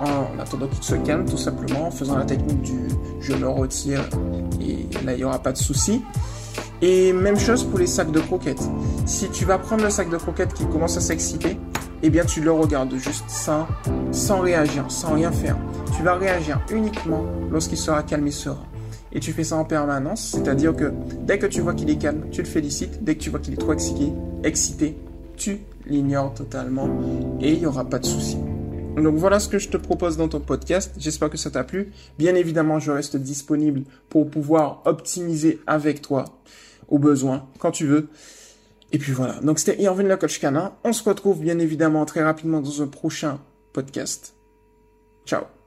en 0.00 0.40
attendant 0.40 0.68
qu'il 0.68 0.82
se 0.82 0.94
calme, 0.94 1.24
tout 1.24 1.36
simplement, 1.36 1.88
en 1.88 1.90
faisant 1.90 2.16
la 2.16 2.24
technique 2.24 2.62
du 2.62 2.88
je 3.20 3.32
le 3.32 3.48
retire 3.48 4.08
et 4.60 4.86
là 5.04 5.12
il 5.12 5.18
n'y 5.18 5.24
aura 5.24 5.40
pas 5.40 5.52
de 5.52 5.58
souci. 5.58 6.02
Et 6.80 7.12
même 7.12 7.38
chose 7.38 7.64
pour 7.64 7.78
les 7.78 7.88
sacs 7.88 8.12
de 8.12 8.20
croquettes. 8.20 8.62
Si 9.04 9.28
tu 9.30 9.44
vas 9.44 9.58
prendre 9.58 9.82
le 9.82 9.90
sac 9.90 10.08
de 10.10 10.16
croquettes 10.16 10.54
qui 10.54 10.64
commence 10.66 10.96
à 10.96 11.00
s'exciter, 11.00 11.58
eh 12.02 12.10
bien 12.10 12.24
tu 12.24 12.40
le 12.40 12.52
regardes 12.52 12.94
juste 12.96 13.28
sans, 13.28 13.66
sans 14.12 14.40
réagir, 14.40 14.90
sans 14.90 15.14
rien 15.14 15.32
faire. 15.32 15.56
Tu 15.96 16.02
vas 16.02 16.14
réagir 16.14 16.60
uniquement 16.70 17.24
lorsqu'il 17.50 17.78
sera 17.78 18.02
calme 18.02 18.26
et 18.26 18.32
serein. 18.32 18.66
Et 19.12 19.20
tu 19.20 19.32
fais 19.32 19.44
ça 19.44 19.56
en 19.56 19.64
permanence, 19.64 20.34
c'est-à-dire 20.34 20.76
que 20.76 20.92
dès 21.22 21.38
que 21.38 21.46
tu 21.46 21.60
vois 21.60 21.74
qu'il 21.74 21.88
est 21.90 21.96
calme, 21.96 22.26
tu 22.30 22.42
le 22.42 22.48
félicites. 22.48 23.02
Dès 23.02 23.14
que 23.14 23.20
tu 23.20 23.30
vois 23.30 23.40
qu'il 23.40 23.54
est 23.54 23.58
trop 23.58 23.72
excité, 23.72 24.12
excité 24.44 24.98
tu 25.38 25.60
l'ignores 25.86 26.34
totalement 26.34 26.88
et 27.40 27.52
il 27.52 27.60
n'y 27.60 27.66
aura 27.66 27.84
pas 27.84 27.98
de 27.98 28.06
souci. 28.06 28.36
Donc 28.96 29.16
voilà 29.16 29.38
ce 29.38 29.48
que 29.48 29.58
je 29.58 29.68
te 29.68 29.76
propose 29.76 30.16
dans 30.16 30.28
ton 30.28 30.40
podcast. 30.40 30.92
J'espère 30.98 31.30
que 31.30 31.36
ça 31.36 31.50
t'a 31.50 31.62
plu. 31.62 31.92
Bien 32.18 32.34
évidemment, 32.34 32.80
je 32.80 32.90
reste 32.90 33.16
disponible 33.16 33.84
pour 34.08 34.28
pouvoir 34.28 34.82
optimiser 34.84 35.60
avec 35.66 36.02
toi 36.02 36.24
au 36.88 36.98
besoin, 36.98 37.46
quand 37.60 37.70
tu 37.70 37.86
veux. 37.86 38.08
Et 38.92 38.98
puis 38.98 39.12
voilà. 39.12 39.34
Donc 39.40 39.58
c'était 39.58 39.80
Irvin 39.82 40.04
le 40.04 40.16
coach 40.16 40.40
canin. 40.40 40.72
On 40.84 40.92
se 40.92 41.06
retrouve 41.06 41.40
bien 41.40 41.58
évidemment 41.58 42.04
très 42.04 42.22
rapidement 42.22 42.60
dans 42.60 42.82
un 42.82 42.86
prochain 42.86 43.40
podcast. 43.72 44.34
Ciao. 45.26 45.57